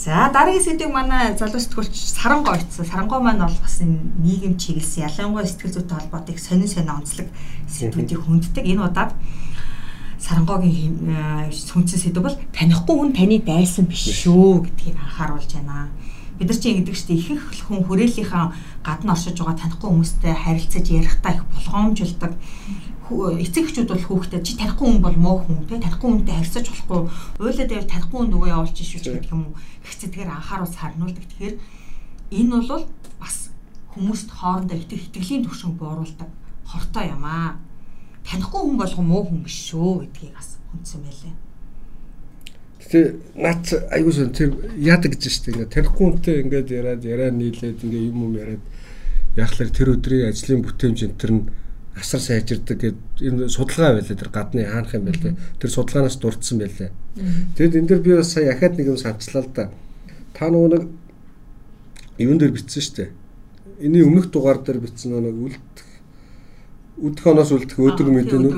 За 0.00 0.30
дараагийн 0.32 0.64
сэдвийг 0.64 0.92
манай 0.92 1.36
залуу 1.36 1.60
сэтгүүлч 1.60 1.92
Сарангой 1.92 2.56
очсон. 2.56 2.88
Сарангой 2.88 3.20
маань 3.20 3.44
бол 3.44 3.60
бас 3.60 3.80
энэ 3.84 4.00
нийгэм 4.24 4.56
чиглэсэн 4.56 5.04
ялангуяа 5.12 5.44
сэтгэл 5.44 5.76
зүйтэй 5.76 5.96
холбоотыг 6.00 6.38
сонин 6.40 6.68
сонин 6.68 6.96
онцлог 6.96 7.28
сэдвүүдийг 7.68 8.20
хүнддэг. 8.24 8.64
Энэ 8.64 8.88
удаад 8.88 9.12
Сарангойгийн 10.20 11.52
сүнсэн 11.52 12.00
сэдв 12.00 12.20
бол 12.24 12.36
танихгүй 12.56 12.96
хүн 12.96 13.12
таны 13.12 13.40
дайсан 13.44 13.84
биш 13.84 14.08
шүү 14.24 14.68
гэдгийг 14.68 14.96
анхааруулж 14.96 15.52
байна. 15.56 15.88
Бид 16.40 16.48
нар 16.48 16.56
чинь 16.56 16.80
ингэдэг 16.80 16.96
дээ 16.96 17.20
ихэнх 17.20 17.44
хүн 17.68 17.84
хүрээлийнхаа 17.84 18.52
гадна 18.84 19.12
оршиж 19.12 19.36
байгаа 19.36 19.60
танихгүй 19.60 19.88
хүмүүстэй 19.92 20.32
харилцаж 20.32 20.86
ярихдаа 20.88 21.32
их 21.36 21.44
болгоомжлдог 21.52 22.32
эцэг 23.10 23.66
эхчүүд 23.66 23.90
бол 23.90 24.06
хүүхдэд 24.06 24.46
чи 24.46 24.54
танихгүй 24.54 24.86
хүн 24.86 25.02
бол 25.02 25.18
муу 25.18 25.38
хүн 25.42 25.66
те. 25.66 25.82
Танихгүй 25.82 26.10
хүнтэй 26.10 26.36
харьцаж 26.38 26.66
болохгүй. 26.70 27.00
Уйлаа 27.42 27.66
дээр 27.66 27.86
танихгүй 27.90 28.18
хүн 28.22 28.30
нөгөө 28.30 28.50
явуулж 28.54 28.78
шүү 28.78 29.00
ч 29.02 29.06
гэдэг 29.10 29.34
юм 29.34 29.50
уу? 29.50 29.58
Хэцэдгээр 29.82 30.30
анхааруул 30.30 30.70
сарнуулдаг 30.70 31.26
тэгэхээр 31.26 31.56
энэ 32.38 32.50
бол 32.70 32.86
бас 33.18 33.50
хүмүүст 33.98 34.28
хоорондоо 34.30 34.78
итгэх 34.78 35.10
итгэлийн 35.10 35.42
түвшинг 35.42 35.74
бууруулдаг 35.74 36.30
хортой 36.70 37.06
юм 37.10 37.24
аа. 37.26 37.58
Танихгүй 38.22 38.60
хүн 38.62 38.78
болгон 38.78 39.06
муу 39.10 39.22
хүн 39.26 39.42
биш 39.42 39.58
шүү 39.74 40.06
гэдгийг 40.06 40.34
бас 40.38 40.62
хүндсэн 40.70 41.02
байлээ. 41.02 41.34
Тэгээ 42.80 43.06
наац 43.42 43.66
айгуу 43.90 44.14
сон 44.14 44.30
тэр 44.30 44.54
яадаг 44.78 45.18
гэж 45.18 45.26
штэ. 45.26 45.50
Ингээ 45.58 45.74
танихгүй 45.74 46.04
хүнтэй 46.06 46.36
ингээд 46.46 46.68
яриад 46.70 47.02
яриа 47.02 47.30
нийлээд 47.34 47.82
ингээ 47.82 48.06
юм 48.06 48.30
юм 48.30 48.34
яриад 48.38 48.64
яахлаар 49.34 49.70
тэр 49.74 49.94
өдрийн 49.98 50.30
ажлын 50.30 50.62
бүтээмж 50.62 50.98
энэ 51.10 51.18
төр 51.18 51.32
нь 51.34 51.42
асар 52.00 52.20
сайжирдаг 52.20 52.78
гэд 52.80 52.98
энэ 53.20 53.48
судалгаа 53.52 54.00
байлаа 54.00 54.16
тэр 54.16 54.32
гадны 54.32 54.64
хаанах 54.64 54.94
юм 54.96 55.04
байлээ. 55.04 55.36
Тэр 55.60 55.70
судалгаанаас 55.70 56.16
дурдсан 56.16 56.58
байлаа. 56.58 56.90
Тэгэд 57.56 57.76
энэ 57.76 57.88
дэр 57.88 58.00
би 58.00 58.16
бас 58.16 58.32
сая 58.32 58.56
ахаад 58.56 58.80
нэг 58.80 58.86
юм 58.88 58.96
санчлаа 58.96 59.44
л 59.44 59.52
да. 59.52 59.70
Та 60.32 60.48
нөгөө 60.48 60.70
нэг 60.72 60.84
юун 62.18 62.38
дээр 62.40 62.56
бичсэн 62.56 62.94
дээ. 62.96 63.08
Эний 63.84 64.02
өмнөх 64.02 64.32
дугаар 64.32 64.64
дээр 64.64 64.80
бичсэн 64.80 65.12
нэг 65.12 65.36
үлдэх 65.36 65.88
үдх 67.00 67.24
оноос 67.26 67.52
үлдэх 67.52 67.78
өдөг 67.78 68.08
мэдэн 68.08 68.44
үү. 68.44 68.54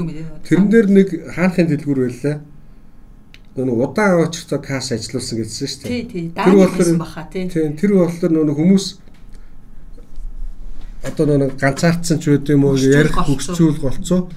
Тэрэн 0.46 0.68
дээр 0.70 0.86
нэг 0.90 1.08
хаанхын 1.34 1.70
дэлгүүр 1.70 2.00
байлаа. 2.06 2.36
Нөгөө 3.52 3.84
удаан 3.84 4.24
очрцоо 4.24 4.58
кас 4.58 4.90
ажиллуулсан 4.96 5.36
гэсэн 5.38 5.84
тий. 5.84 6.32
Тэр 6.34 6.54
болохоор 6.56 7.18
тэр 7.36 7.92
болохоор 7.92 8.32
нөгөө 8.32 8.56
хүмүүс 8.56 8.86
одоо 11.02 11.26
нэг 11.26 11.58
ганцаардсан 11.58 12.18
ч 12.22 12.30
байд 12.30 12.46
юм 12.50 12.64
уу 12.64 12.78
ярих 12.78 13.18
хөгжүүл 13.18 13.82
голцоо 13.82 14.30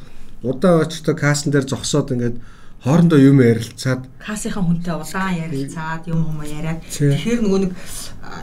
удаан 0.45 0.85
очтой 0.85 1.15
касн 1.15 1.49
дээр 1.49 1.65
зогсоод 1.65 2.11
ингээд 2.13 2.37
хоорондоо 2.85 3.17
юм 3.17 3.41
ярилцаад. 3.41 4.05
Касынхаа 4.21 4.61
хүнтэй 4.61 4.93
удаан 4.93 5.33
ярилцаад 5.49 6.05
юм 6.05 6.21
юм 6.21 6.39
яриад. 6.45 6.85
Тэгэхээр 6.85 7.41
нөгөө 7.41 7.61
нэг 7.65 7.71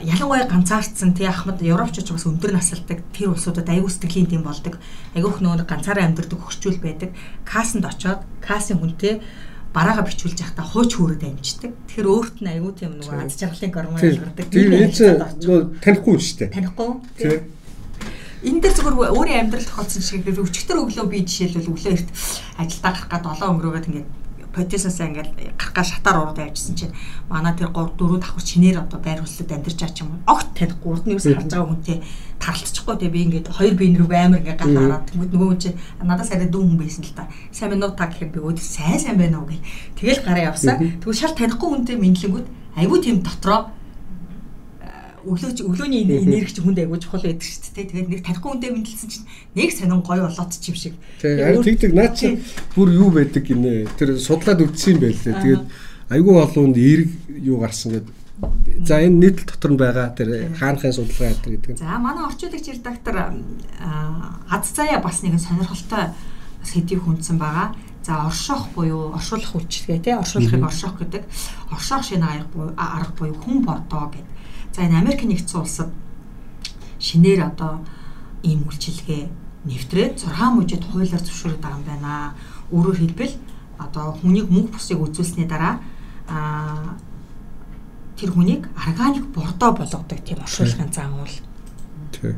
ялангуяа 0.03 0.51
ганцаардсан 0.51 1.15
тий 1.15 1.31
ахмад 1.31 1.63
европч 1.63 2.03
ч 2.03 2.11
бас 2.11 2.27
өндөр 2.27 2.59
насалдаг. 2.59 3.07
Тэр 3.15 3.39
улсуудад 3.39 3.71
аягүй 3.71 3.91
сэтгэлийн 3.91 4.31
дэм 4.35 4.43
болдог. 4.43 4.83
Айгүйх 5.15 5.39
нөгөө 5.47 5.63
ганцаараа 5.63 6.11
амьдардаг 6.11 6.43
хөгжүүл 6.43 6.83
байдаг. 6.83 7.15
Касанд 7.47 7.87
очоод 7.87 8.27
касын 8.43 8.83
хүнтэй 8.83 9.23
бараага 9.71 10.03
бичүүлж 10.11 10.43
явахдаа 10.43 10.67
хууч 10.67 10.91
хүрээд 10.99 11.23
амждаг. 11.23 11.71
Тэгэхээр 11.87 12.11
өөрт 12.11 12.37
нь 12.43 12.51
аягүй 12.51 12.73
тийм 12.75 12.99
нөгөө 12.99 13.23
аз 13.23 13.39
жаргалын 13.39 13.71
гормон 13.71 14.03
гаргадаг. 14.03 14.47
Тийм 14.51 14.75
энэ 14.75 14.91
чинь 14.91 15.23
нөгөө 15.23 15.61
танихгүй 15.79 16.19
шүү 16.19 16.39
дээ. 16.43 16.51
Танихгүй. 16.51 16.91
Тийм 17.15 17.62
энэ 18.43 18.61
дээр 18.61 18.75
зөвхөн 18.75 18.99
өөрийн 18.99 19.41
амьдрал 19.47 19.67
тохиолдсон 19.71 20.03
шиг 20.03 20.27
өчигдөр 20.27 20.83
өглөө 20.83 21.07
би 21.07 21.23
жишээлбэл 21.23 21.71
өглөө 21.71 21.93
эрт 21.95 22.09
ажилдаа 22.59 22.91
гарах 22.91 23.09
гад 23.09 23.25
олон 23.31 23.51
өнгөрөөгээд 23.55 23.89
ингээд 23.89 24.09
потисоосаа 24.53 25.07
ингээд 25.09 25.31
гарах 25.57 25.73
гад 25.73 25.87
шатаар 25.87 26.19
урд 26.27 26.39
явжсэн 26.39 26.75
чинь 26.77 26.95
манай 27.31 27.55
тэр 27.57 27.73
3 27.73 27.97
4 27.97 28.21
давхар 28.21 28.45
чинээр 28.45 28.85
одоо 28.85 29.01
байр 29.01 29.25
хөслөд 29.25 29.51
амьдарч 29.53 29.79
байгаа 29.81 29.97
ч 29.97 30.03
юм 30.05 30.11
уу. 30.13 30.21
Огт 30.29 30.49
танихгүй 30.53 30.91
урд 30.93 31.05
нь 31.09 31.15
юус 31.17 31.25
харж 31.25 31.49
байгаа 31.49 31.71
хүнтэй 31.73 31.99
таралцчихгүй. 32.43 32.97
Те 33.01 33.09
би 33.09 33.19
ингээд 33.25 33.49
хоёр 33.49 33.75
биен 33.79 33.97
рүү 33.97 34.13
амар 34.13 34.41
ингээд 34.45 34.61
гал 34.61 34.77
хараад 34.77 35.05
тэгмэд 35.09 35.33
нөгөө 35.33 35.49
хүн 35.49 35.63
чинь 35.63 35.79
надаас 36.05 36.31
арай 36.35 36.49
дүүн 36.53 36.69
хүн 36.69 36.81
байсан 36.85 37.05
л 37.07 37.17
та. 37.17 37.31
Сайн 37.49 37.81
уу? 37.81 37.97
Та 37.97 38.11
гэхээр 38.13 38.31
би 38.35 38.39
өөд 38.45 38.59
сайн 38.61 39.01
сайн 39.01 39.17
байна 39.17 39.41
уу 39.41 39.49
гэл. 39.49 39.65
Тэгэл 39.97 40.27
гараа 40.27 40.51
явсаа 40.53 40.77
тэгвэл 40.77 41.17
шал 41.17 41.33
танихгүй 41.33 41.69
хүнтэй 41.73 41.97
мэдлэнгүүд 41.97 42.47
айгүй 42.77 42.99
тийм 43.01 43.25
дотроо 43.25 43.73
өглөөч 45.23 45.63
өглөөний 45.63 46.03
энерги 46.03 46.55
чи 46.55 46.63
хүнд 46.63 46.83
айгуу 46.83 46.99
чухал 46.99 47.23
байдаг 47.23 47.47
шүү 47.47 47.73
дээ. 47.79 47.87
Тэгээд 47.95 48.09
нэг 48.11 48.21
танихгүй 48.27 48.51
хүндээ 48.51 48.73
мэдлсэн 48.75 49.11
чинь 49.11 49.27
нэг 49.55 49.71
сонин 49.71 50.03
гоё 50.03 50.27
болоод 50.27 50.51
ч 50.51 50.67
юм 50.67 50.77
шиг. 50.77 50.95
Тэгээд 51.23 51.63
тэгдэг 51.63 51.93
наа 51.95 52.11
чи 52.11 52.43
бүр 52.75 52.89
юу 52.91 53.11
байдаг 53.15 53.47
гинэ. 53.47 53.87
Тэр 53.95 54.19
судлаад 54.19 54.67
үтсэн 54.67 54.99
юм 54.99 55.01
байлээ. 55.07 55.39
Тэгээд 55.47 55.65
айгуу 56.11 56.37
олоонд 56.43 56.77
эерэг 56.77 57.11
юу 57.39 57.63
гарсан 57.63 58.03
гэдэг. 58.03 58.15
За 58.83 58.99
энэ 58.99 59.19
нийтлэл 59.23 59.47
дотор 59.47 59.71
нь 59.71 59.79
байгаа 59.79 60.09
тэр 60.11 60.29
хаанхын 60.59 60.91
судалгаа 60.91 61.39
гэдэг. 61.39 61.79
За 61.79 61.99
манай 62.03 62.27
орчуулагч 62.27 62.67
редактор 62.75 63.15
аз 64.51 64.67
заяа 64.75 64.99
бас 64.99 65.23
нэгэн 65.23 65.39
сонирхолтой 65.39 66.11
сэдвийг 66.67 67.07
хүндсэн 67.07 67.39
байгаа. 67.39 67.79
За 68.03 68.27
оршоох 68.27 68.75
буюу 68.75 69.15
оршуулах 69.15 69.55
үйлчилгээ 69.55 70.03
тий 70.03 70.15
оршуулахыг 70.19 70.67
оршоох 70.67 70.99
гэдэг. 70.99 71.23
Оршоох 71.71 72.03
шинэ 72.03 72.27
арга 72.75 73.15
буюу 73.15 73.39
хүн 73.39 73.63
бордоо 73.63 74.11
гэдэг 74.11 74.32
За 74.73 74.83
энэ 74.83 74.99
Америк 74.99 75.23
нэгдсэн 75.25 75.61
улсад 75.61 75.91
шинээр 76.99 77.53
одоо 77.53 77.85
ийм 78.43 78.65
үйлчилгээ 78.67 79.29
нэвтрээд 79.69 80.25
6 80.25 80.57
мужид 80.57 80.83
хуулиар 80.89 81.23
зөвшөөрөд 81.23 81.61
байгаа 81.63 81.79
юм 81.79 81.87
байна. 81.87 82.35
Өөрөөр 82.73 82.99
хэлбэл 82.99 83.35
одоо 83.79 84.17
хүнийг 84.19 84.49
мөнгө 84.51 84.75
бусыг 84.75 84.99
үзүүлсний 84.99 85.47
дараа 85.47 85.79
аа 86.27 86.97
тэр 88.17 88.31
хүнийг 88.33 88.71
органик 88.75 89.27
бордоо 89.35 89.71
болгодог 89.77 90.19
тийм 90.25 90.43
оршуулгын 90.43 90.93
зан 90.93 91.15
уул. 91.21 91.37
Тий. 92.15 92.35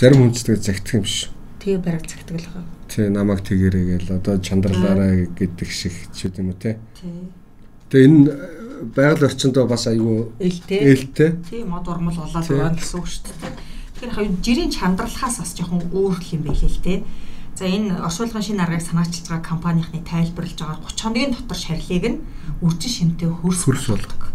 Зарим 0.00 0.28
хүнсдэг 0.28 0.60
загтах 0.60 0.94
юм 0.98 1.02
биш. 1.04 1.30
Тэгээ 1.60 1.78
бараг 1.78 2.04
загтаг 2.08 2.40
л 2.40 2.48
байгаа. 2.48 2.64
Тий, 2.88 3.08
намайг 3.08 3.40
тэгэрэй 3.44 3.84
гэл 4.00 4.16
одоо 4.16 4.40
чандралаараа 4.40 5.28
гэдэг 5.36 5.68
шиг 5.68 5.94
ч 6.16 6.32
юм 6.32 6.52
уу. 6.52 6.56
Тий. 6.56 6.76
Тэгээ 7.92 8.08
энэ 8.08 8.24
байгаль 8.82 9.26
орчиндөө 9.30 9.64
бас 9.70 9.86
айгүй 9.86 10.26
ээлтэй. 10.42 10.80
Ээлтэй. 10.90 11.30
Тийм 11.46 11.70
мод 11.70 11.86
урмал 11.86 12.18
болоод 12.18 12.42
байгаа 12.42 12.74
гэсэн 12.74 12.98
үг 12.98 13.06
шүү 13.06 13.22
дээ. 13.30 13.54
Тэгэхээр 13.94 14.14
хаяа 14.18 14.34
жирийн 14.42 14.70
чандралхаас 14.74 15.36
бас 15.38 15.52
жоохон 15.54 15.86
өөр 15.94 16.18
юм 16.34 16.42
байл 16.42 16.66
л 16.66 16.80
дээ. 16.82 16.98
За 17.54 17.64
энэ 17.68 18.02
оршуулгын 18.02 18.42
шинэ 18.42 18.64
аргыг 18.66 18.82
санаачилж 18.82 19.28
байгаа 19.30 19.46
компанийнхны 19.46 20.02
тайлбарлаж 20.02 20.58
байгаа 20.58 20.82
30 20.82 20.98
хоногийн 20.98 21.32
дотор 21.36 21.58
шарилыг 21.62 22.04
нь 22.10 22.22
үржин 22.64 22.92
шимтэй 22.92 23.30
хөрс 23.30 23.62
болгох. 23.70 24.32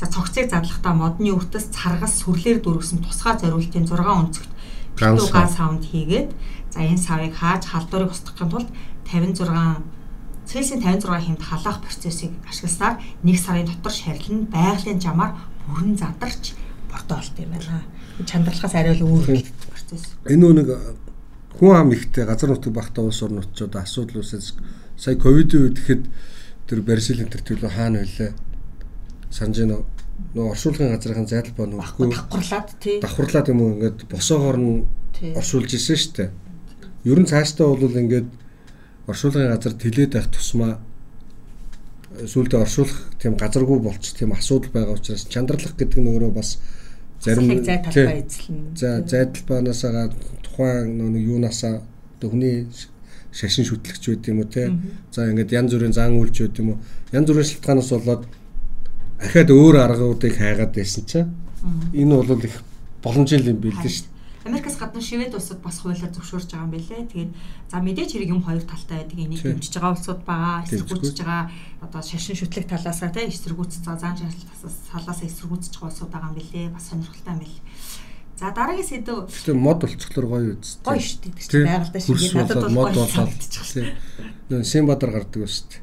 За 0.00 0.06
цогцыг 0.08 0.48
задлахтаа 0.48 0.94
модны 0.96 1.34
өртөс 1.34 1.68
царгас 1.74 2.24
сүрлэр 2.24 2.64
дөрвсөн 2.64 3.04
тусгай 3.04 3.36
зориултын 3.36 3.84
6 3.84 4.00
өнцөгт 4.00 4.50
газ 4.96 5.50
саунд 5.58 5.84
хийгээд 5.84 6.30
за 6.70 6.80
энэ 6.80 6.98
савыг 6.98 7.34
хааж 7.34 7.66
халдварыг 7.66 8.10
устгахын 8.14 8.50
тулд 8.50 8.70
56 9.10 9.82
Цельсийн 10.46 10.80
56 10.80 11.08
хэмт 11.08 11.42
халаах 11.42 11.80
процессыг 11.82 12.32
ашигласнаар 12.48 13.00
1 13.22 13.38
сарын 13.38 13.66
дотор 13.66 13.92
шарил 13.92 14.28
нь 14.32 14.48
байгалийн 14.52 15.00
жамаар 15.00 15.32
бүрэн 15.66 15.96
задарч 15.96 16.54
бордоолт 16.90 17.34
юм 17.38 17.50
байна. 17.50 17.82
Чандралхаас 18.24 18.74
арай 18.74 18.94
л 18.94 19.04
өөр 19.04 19.42
процесс. 19.72 20.14
Энэ 20.28 20.52
нэг 20.52 20.68
хүн 21.58 21.72
ам 21.74 21.92
ихтэй 21.92 22.24
газар 22.28 22.50
нутаг 22.50 22.72
багтаа 22.72 23.04
улс 23.04 23.22
орнуудчууд 23.22 23.74
асуудал 23.76 24.20
үүсэж 24.20 24.54
сая 24.96 25.16
ковидын 25.16 25.70
үед 25.70 25.78
ихэд 25.80 26.02
тэр 26.68 26.80
Барселон 26.82 27.28
тэр 27.32 27.42
төлөө 27.42 27.70
хаана 27.70 28.04
байлаа? 28.04 28.32
Байна 29.34 29.74
уу? 29.80 29.86
нөгөө 30.34 30.50
оршуулгын 30.54 30.90
газрын 30.94 31.26
зайлбаа 31.30 31.66
нөгөө 31.66 32.10
давхарлаад 32.10 32.68
тий. 32.82 32.98
Давхарлаад 33.02 33.50
юм 33.50 33.60
уу 33.62 33.70
ингээд 33.74 33.98
босоогоор 34.10 34.58
нь 34.58 34.86
оршуулж 35.34 35.70
исэн 35.74 36.10
дээ. 36.14 36.30
Ер 37.10 37.18
нь 37.18 37.30
цаашдаа 37.30 37.74
бол 37.74 37.98
ингээд 38.02 38.28
оршуулгын 39.06 39.52
газар 39.52 39.74
тэлээд 39.74 40.12
байх 40.14 40.28
тусмаа 40.30 40.78
сүулдэ 42.14 42.56
оршуулах 42.62 42.98
тийм 43.20 43.34
газаргүй 43.36 43.78
болч 43.82 44.14
тийм 44.14 44.32
асуудал 44.32 44.70
байгаа 44.70 44.94
учраас 44.94 45.26
чандралах 45.26 45.74
гэдэг 45.76 46.00
нь 46.00 46.10
өөрөө 46.10 46.32
бас 46.32 46.58
зарим 47.20 47.64
зайталбаа 47.64 48.16
эзлэн. 48.22 48.76
За 48.76 49.02
зайталбаанаасаа 49.02 50.12
тухайн 50.44 50.98
нэг 50.98 51.24
юунаасаа 51.26 51.82
хүний 52.22 52.68
шашин 53.32 53.64
шүтлэгч 53.66 54.04
байд 54.08 54.28
юм 54.28 54.38
уу 54.40 54.48
те. 54.48 54.72
За 55.10 55.26
ингээд 55.26 55.52
янз 55.52 55.72
бүрийн 55.74 55.92
зан 55.92 56.14
үйлч 56.14 56.36
байд 56.40 56.58
юм 56.62 56.68
уу. 56.70 56.78
Янз 57.12 57.28
бүрийн 57.28 57.50
шалтгаанаас 57.50 57.90
болоод 57.90 58.22
ахаад 59.18 59.50
өөр 59.50 59.76
аргуудыг 59.82 60.34
хайгаад 60.38 60.72
байсан 60.74 61.04
чинь 61.04 61.30
энэ 61.92 62.14
бол 62.14 62.44
их 62.44 62.62
боломжтой 63.02 63.42
юм 63.42 63.58
билээ 63.58 63.90
шүү 63.90 64.06
дээ. 64.06 64.13
Америкаас 64.44 64.76
гадна 64.76 65.00
Швед 65.00 65.32
улсад 65.34 65.64
бас 65.64 65.80
хуулиар 65.80 66.12
зөвшөөрч 66.12 66.52
байгаа 66.52 66.68
юм 66.68 66.76
билээ. 66.76 67.08
Тэгээд 67.08 67.32
за 67.72 67.80
мэдээч 67.80 68.10
хэрэг 68.12 68.28
юм 68.28 68.44
хоёр 68.44 68.60
талтай 68.68 69.00
байдаг. 69.00 69.16
Энийг 69.16 69.40
дэмжиж 69.40 69.72
байгаа 69.72 69.96
улсууд 69.96 70.20
байгаа, 70.28 70.68
эсэргүүцэж 70.68 71.16
байгаа 71.24 71.48
одоо 71.80 72.00
шашин 72.04 72.36
шүтлэг 72.36 72.68
талаасаа 72.68 73.08
те 73.08 73.24
эсэргүүц 73.24 73.80
зан 73.80 74.20
шалтгаалаас 74.20 75.20
эсэргүүцэж 75.24 75.72
байгаа 75.80 75.88
улсууд 75.88 76.12
байгаа 76.12 76.28
юм 76.28 76.36
билээ. 76.36 76.74
Бас 76.76 76.84
сонирхолтой 76.92 77.32
юм 77.32 77.40
билээ. 77.40 77.64
За 78.36 78.52
дараагийн 78.52 78.84
сэдв. 78.84 79.32
Тэгээ 79.32 79.56
мод 79.56 79.78
болцохлоор 79.80 80.26
гоё 80.28 80.52
үст. 80.60 80.82
Гоё 80.84 81.00
шүү 81.00 81.18
дээ. 81.24 81.64
Байгальтай 81.64 82.00
шиг 82.04 82.34
надад 82.36 82.60
бол 82.68 82.76
мод 82.84 82.94
болоод. 83.00 83.40
Нөө 84.52 84.60
Симбадар 84.66 85.10
гардаг 85.14 85.40
ба 85.40 85.48
шүү 85.48 85.66
дээ. 85.72 85.82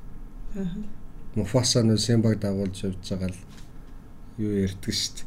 Муфаса 1.33 1.81
нөө 1.81 1.97
Симбаг 1.97 2.37
дагуулж 2.43 2.77
явж 2.83 3.01
байгаа 3.07 3.31
л 3.31 3.39
юу 4.37 4.53
ярьдаг 4.67 4.93
шүү 4.93 5.15
дээ. 5.17 5.25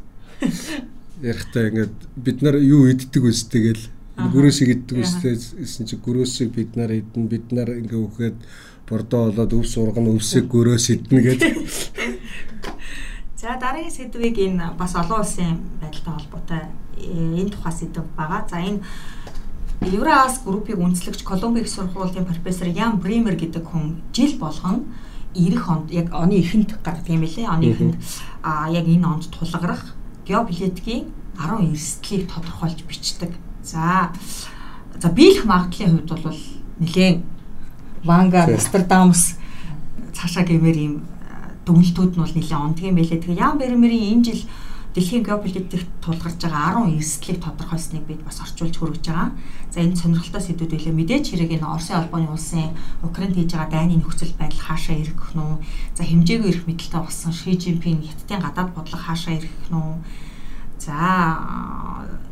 Ярихтаа 1.22 1.68
ингээд 1.70 1.96
бид 2.16 2.42
нар 2.42 2.56
юу 2.58 2.90
иддэг 2.90 3.22
үст 3.22 3.50
тэгэл 3.54 3.82
гөрөөсийг 4.18 4.70
иддэг 4.74 4.98
үстэйсэн 5.02 5.86
чи 5.86 5.96
гөрөөсийг 5.98 6.50
бид 6.54 6.74
нар 6.74 6.90
идэн 6.90 7.26
бид 7.30 7.50
нар 7.54 7.70
ингээ 7.70 7.98
өөхөд 7.98 8.38
бордоо 8.88 9.30
болоод 9.30 9.52
өв 9.54 9.66
сургана 9.66 10.10
өвсөг 10.14 10.50
гөрөөс 10.50 10.86
идэнэ 10.90 11.20
гэдэг. 11.22 11.54
За 13.40 13.56
дараагийн 13.60 13.90
сэдвийг 13.90 14.38
энэ 14.38 14.74
бас 14.78 14.94
олон 14.94 15.20
улсын 15.20 15.60
байдалтай 15.80 16.14
холбоотой 16.14 16.62
э, 16.98 17.42
энэ 17.42 17.50
тухай 17.50 17.72
сэдв 17.72 18.04
байгаа. 18.16 18.46
За 18.50 18.58
энэ 18.58 18.82
Евроас 19.84 20.40
группийг 20.44 20.78
үндэслэгч 20.78 21.22
Колумбик 21.22 21.68
сургуулийн 21.68 22.24
профессор 22.24 22.68
Ян 22.68 22.98
Бример 22.98 23.36
гэдэг 23.36 23.64
хүн 23.64 24.00
жил 24.12 24.38
болгон 24.38 24.88
90 25.34 25.68
онд 25.68 25.90
яг 25.90 26.08
оны 26.14 26.40
эхэнд 26.40 26.78
гардаг 26.82 27.08
юм 27.10 27.20
билээ. 27.22 27.50
Оны 27.50 27.70
эхэнд 27.74 27.94
а 28.42 28.70
яг 28.70 28.86
энэ 28.86 29.04
онд 29.04 29.28
тулгарх 29.28 29.93
геополитикийн 30.26 31.04
10 31.36 31.72
эрсдлийг 31.72 32.30
тодорхойлж 32.30 32.80
бичдэг. 32.88 33.32
За 33.62 34.10
за 35.00 35.08
биелэх 35.08 35.44
магадлалын 35.44 35.98
хувьд 35.98 36.22
бол 36.22 36.40
нэлээд 36.80 37.18
Ванга, 38.04 38.46
Нострадамус 38.46 39.36
цаашаа 40.12 40.44
гэмээр 40.44 40.76
ийм 40.76 40.94
дүгнэлтүүд 41.64 42.12
нь 42.16 42.20
бол 42.20 42.36
нэлээд 42.36 42.64
ондгийн 42.64 42.96
байлээ. 42.96 43.20
Тэгээ 43.20 43.40
Ян 43.40 43.58
Бермерийн 43.58 44.20
энэ 44.20 44.24
жил 44.24 44.42
дэлхийн 44.94 45.26
геополитикт 45.26 45.90
тулгарч 45.98 46.38
байгаа 46.38 46.86
10 46.86 47.02
эрсдлийг 47.02 47.42
тодорхойлсныг 47.42 48.06
бид 48.06 48.22
бас 48.22 48.38
орчуулж 48.38 48.78
хөргөж 48.78 49.02
байгаа. 49.10 49.34
За 49.74 49.82
энэ 49.82 49.98
сонирхолтой 49.98 50.38
сэдвүүд 50.38 50.70
байлээ. 50.70 50.94
Мэдээж 50.94 51.24
хэрэг 51.34 51.50
энэ 51.58 51.66
Оросын 51.66 51.98
албаны 51.98 52.30
улсын 52.30 52.78
Украинд 53.02 53.34
хийж 53.34 53.50
байгаа 53.58 53.74
дайны 53.74 53.98
нөхцөл 53.98 54.38
байдал 54.38 54.62
хаашаа 54.62 54.94
ирэх 54.94 55.34
нь 55.34 55.42
үү? 55.42 55.54
За 55.98 56.02
хэмжээгүй 56.06 56.46
ирэх 56.46 56.64
мэдлэлтэй 56.70 57.02
болсон 57.02 57.32
Ши 57.34 57.58
Жинпинг 57.58 58.06
хятадын 58.06 58.38
гадаад 58.46 58.70
бодлого 58.70 59.02
хаашаа 59.02 59.34
ирэх 59.34 59.54
нь 59.66 59.74
үү? 59.74 59.94
За 60.78 60.94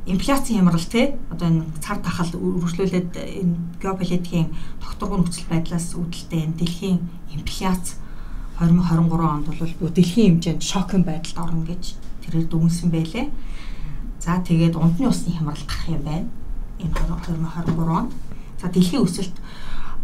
инфляцийн 0.07 0.63
хямрал 0.63 0.87
те 0.87 1.19
одоо 1.35 1.51
энэ 1.51 1.67
цар 1.83 1.99
тахал 1.99 2.31
үргэлжлүүлээд 2.31 3.11
энэ 3.43 3.55
геополитикийн 3.83 4.55
тогтворгүй 4.79 5.19
нөхцөл 5.19 5.51
байдлаас 5.51 5.99
үүдэлтэй 5.99 6.47
энэ 6.47 6.59
дэлхийн 6.63 6.99
инфляц 7.35 7.99
2023 8.63 9.35
онд 9.35 9.47
бол 9.51 9.91
дэлхийн 9.91 10.39
хэмжээнд 10.39 10.63
шокын 10.63 11.03
байдалд 11.03 11.39
орно 11.43 11.67
гэж 11.67 12.12
тэрээр 12.33 12.49
дүнсэн 12.49 12.89
байлээ. 12.89 13.29
За 14.17 14.41
тэгээд 14.41 14.81
унтны 14.81 15.13
усны 15.13 15.37
хямрал 15.37 15.61
гарах 15.69 15.89
юм 15.93 16.03
байна. 16.03 16.29
Энэ 16.81 16.97
2023 16.97 17.77
онд. 17.77 18.13
За 18.57 18.73
дэлхийн 18.73 19.05
өсөлт 19.05 19.37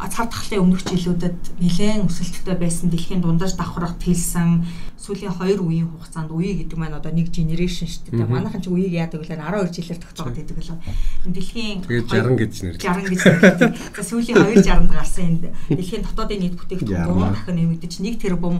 цар 0.07 0.31
тахлын 0.31 0.63
өмнөх 0.63 0.87
жилүүдэд 0.87 1.59
нэлээд 1.59 2.07
өсөлттэй 2.07 2.55
байсан 2.55 2.87
дэлхийн 2.87 3.19
дундаж 3.19 3.59
давхрах 3.59 3.99
тэлсэн 3.99 4.63
сүүлийн 4.95 5.35
2 5.35 5.59
үеийн 5.59 5.91
хугацаанд 5.91 6.31
үе 6.31 6.55
гэдэг 6.55 6.79
маань 6.79 6.95
одоо 6.95 7.11
нэг 7.11 7.35
генерашн 7.35 7.91
шүү 7.91 8.15
дээ. 8.15 8.31
Манайхан 8.31 8.63
ч 8.63 8.71
үеийг 8.71 8.95
яадаг 8.95 9.27
вэ? 9.27 9.35
12 9.35 9.75
жилээр 9.75 9.99
тогтоогод 9.99 10.39
идэг 10.39 10.59
л. 10.63 10.79
Дэлхийн 11.27 11.83
60 11.83 12.39
гэж 12.39 12.55
нэр. 12.63 12.77
60 12.79 13.11
гэж 13.11 13.23
нэр. 13.27 13.75
За 13.75 14.03
сүүлийн 14.07 14.39
260-д 14.39 14.95
гарсан 14.95 15.25
энэ 15.27 15.51
дэлхийн 15.67 16.07
дотоодын 16.07 16.41
нийт 16.47 16.55
бүтээгдэхүүн 16.55 17.19
3 17.19 17.35
дахин 17.35 17.57
нэмэгдэж 17.59 17.93
1 17.99 18.23
тэрбум 18.23 18.57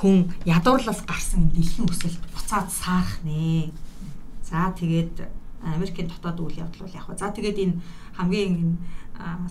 хүн 0.00 0.32
ядуурлаас 0.48 1.04
гарсан 1.04 1.52
дэлхийн 1.52 1.84
өсөлт 1.84 2.24
буцаад 2.32 2.72
саарах 2.72 3.20
нэ. 3.20 3.68
За 4.48 4.72
тэгээд 4.72 5.28
Америкийн 5.60 6.08
дотоод 6.08 6.40
үйл 6.40 6.64
явдал 6.64 6.88
бол 6.88 6.96
яг 6.96 7.04
хаа. 7.04 7.20
За 7.20 7.28
тэгээд 7.28 7.58
энэ 7.60 7.76
хамгийн 8.16 8.80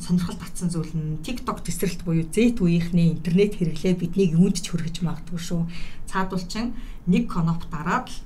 сонирхол 0.01 0.41
татсан 0.41 0.73
зүйл 0.73 0.89
нь 0.97 1.21
TikTok 1.21 1.62
тесрэлт 1.62 2.01
буюу 2.01 2.25
Z 2.25 2.57
үеийнхний 2.57 3.13
интернет 3.13 3.53
хэрэглээ 3.62 3.93
биднийг 3.93 4.33
юунд 4.33 4.57
ч 4.57 4.73
хүргэж 4.73 5.05
магадгүй 5.05 5.38
шүү. 5.38 5.62
Цаадуулчин 6.09 6.73
нэг 7.05 7.29
коноп 7.29 7.69
дараад 7.69 8.09
л 8.09 8.17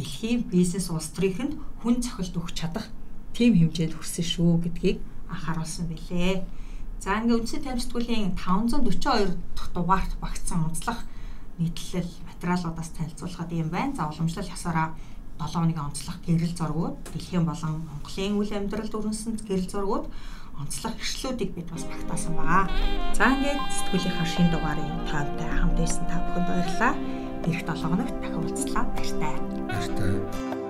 дэлхийн 0.00 0.48
бизнес 0.48 0.88
улс 0.88 1.12
төрийнхэнд 1.12 1.60
хүн 1.84 2.00
цохилт 2.00 2.40
өгч 2.40 2.56
чадах 2.56 2.88
тийм 3.36 3.52
хэмжээнд 3.52 4.00
хүрсэн 4.00 4.24
шүү 4.24 4.64
гэдгийг 4.64 4.98
анхааруулсан 5.28 5.92
билээ. 5.92 6.40
За 7.04 7.20
ингээ 7.20 7.36
үндсэн 7.36 7.60
тамирчдгуулийн 7.60 8.32
542 8.40 9.36
дахь 9.52 9.70
дугаарт 9.76 10.12
багтсан 10.16 10.64
онцлог 10.64 11.04
нийтлэл 11.58 12.10
материалуудаас 12.28 12.90
танилцуулахад 12.96 13.52
юм 13.52 13.68
байна. 13.68 13.96
За 13.96 14.08
уламжлал 14.08 14.46
ясаараа 14.46 14.94
7 15.38 15.52
хоногийн 15.52 15.84
онцлог 15.84 16.16
гэрэл 16.26 16.56
зургууд 16.56 16.96
дэлхийн 17.12 17.44
болон 17.44 17.84
Монголын 17.88 18.38
үйл 18.40 18.52
амьдралд 18.56 18.94
өрнөсөн 18.96 19.36
гэрэл 19.44 19.68
зургууд 19.68 20.06
онцлог 20.60 20.94
хэрэгслүүдийг 20.96 21.50
бид 21.54 21.68
бас 21.70 21.84
багтаасан 21.84 22.34
байгаа. 22.36 22.64
За 23.12 23.28
ингээд 23.32 23.60
сэтгүүлийнхаа 23.76 24.26
шин 24.26 24.48
дугаарын 24.48 25.04
тоонтой 25.08 25.50
хамт 25.52 25.76
байсан 25.76 26.04
та 26.08 26.16
бүхэнд 26.24 26.48
баярлалаа. 26.48 26.94
Ирэх 27.44 27.64
7 27.68 27.80
хоногт 27.84 28.16
дахин 28.20 28.40
уулзлаа. 28.40 28.84
Баяртай. 28.96 29.34
Баяртай. 29.68 30.65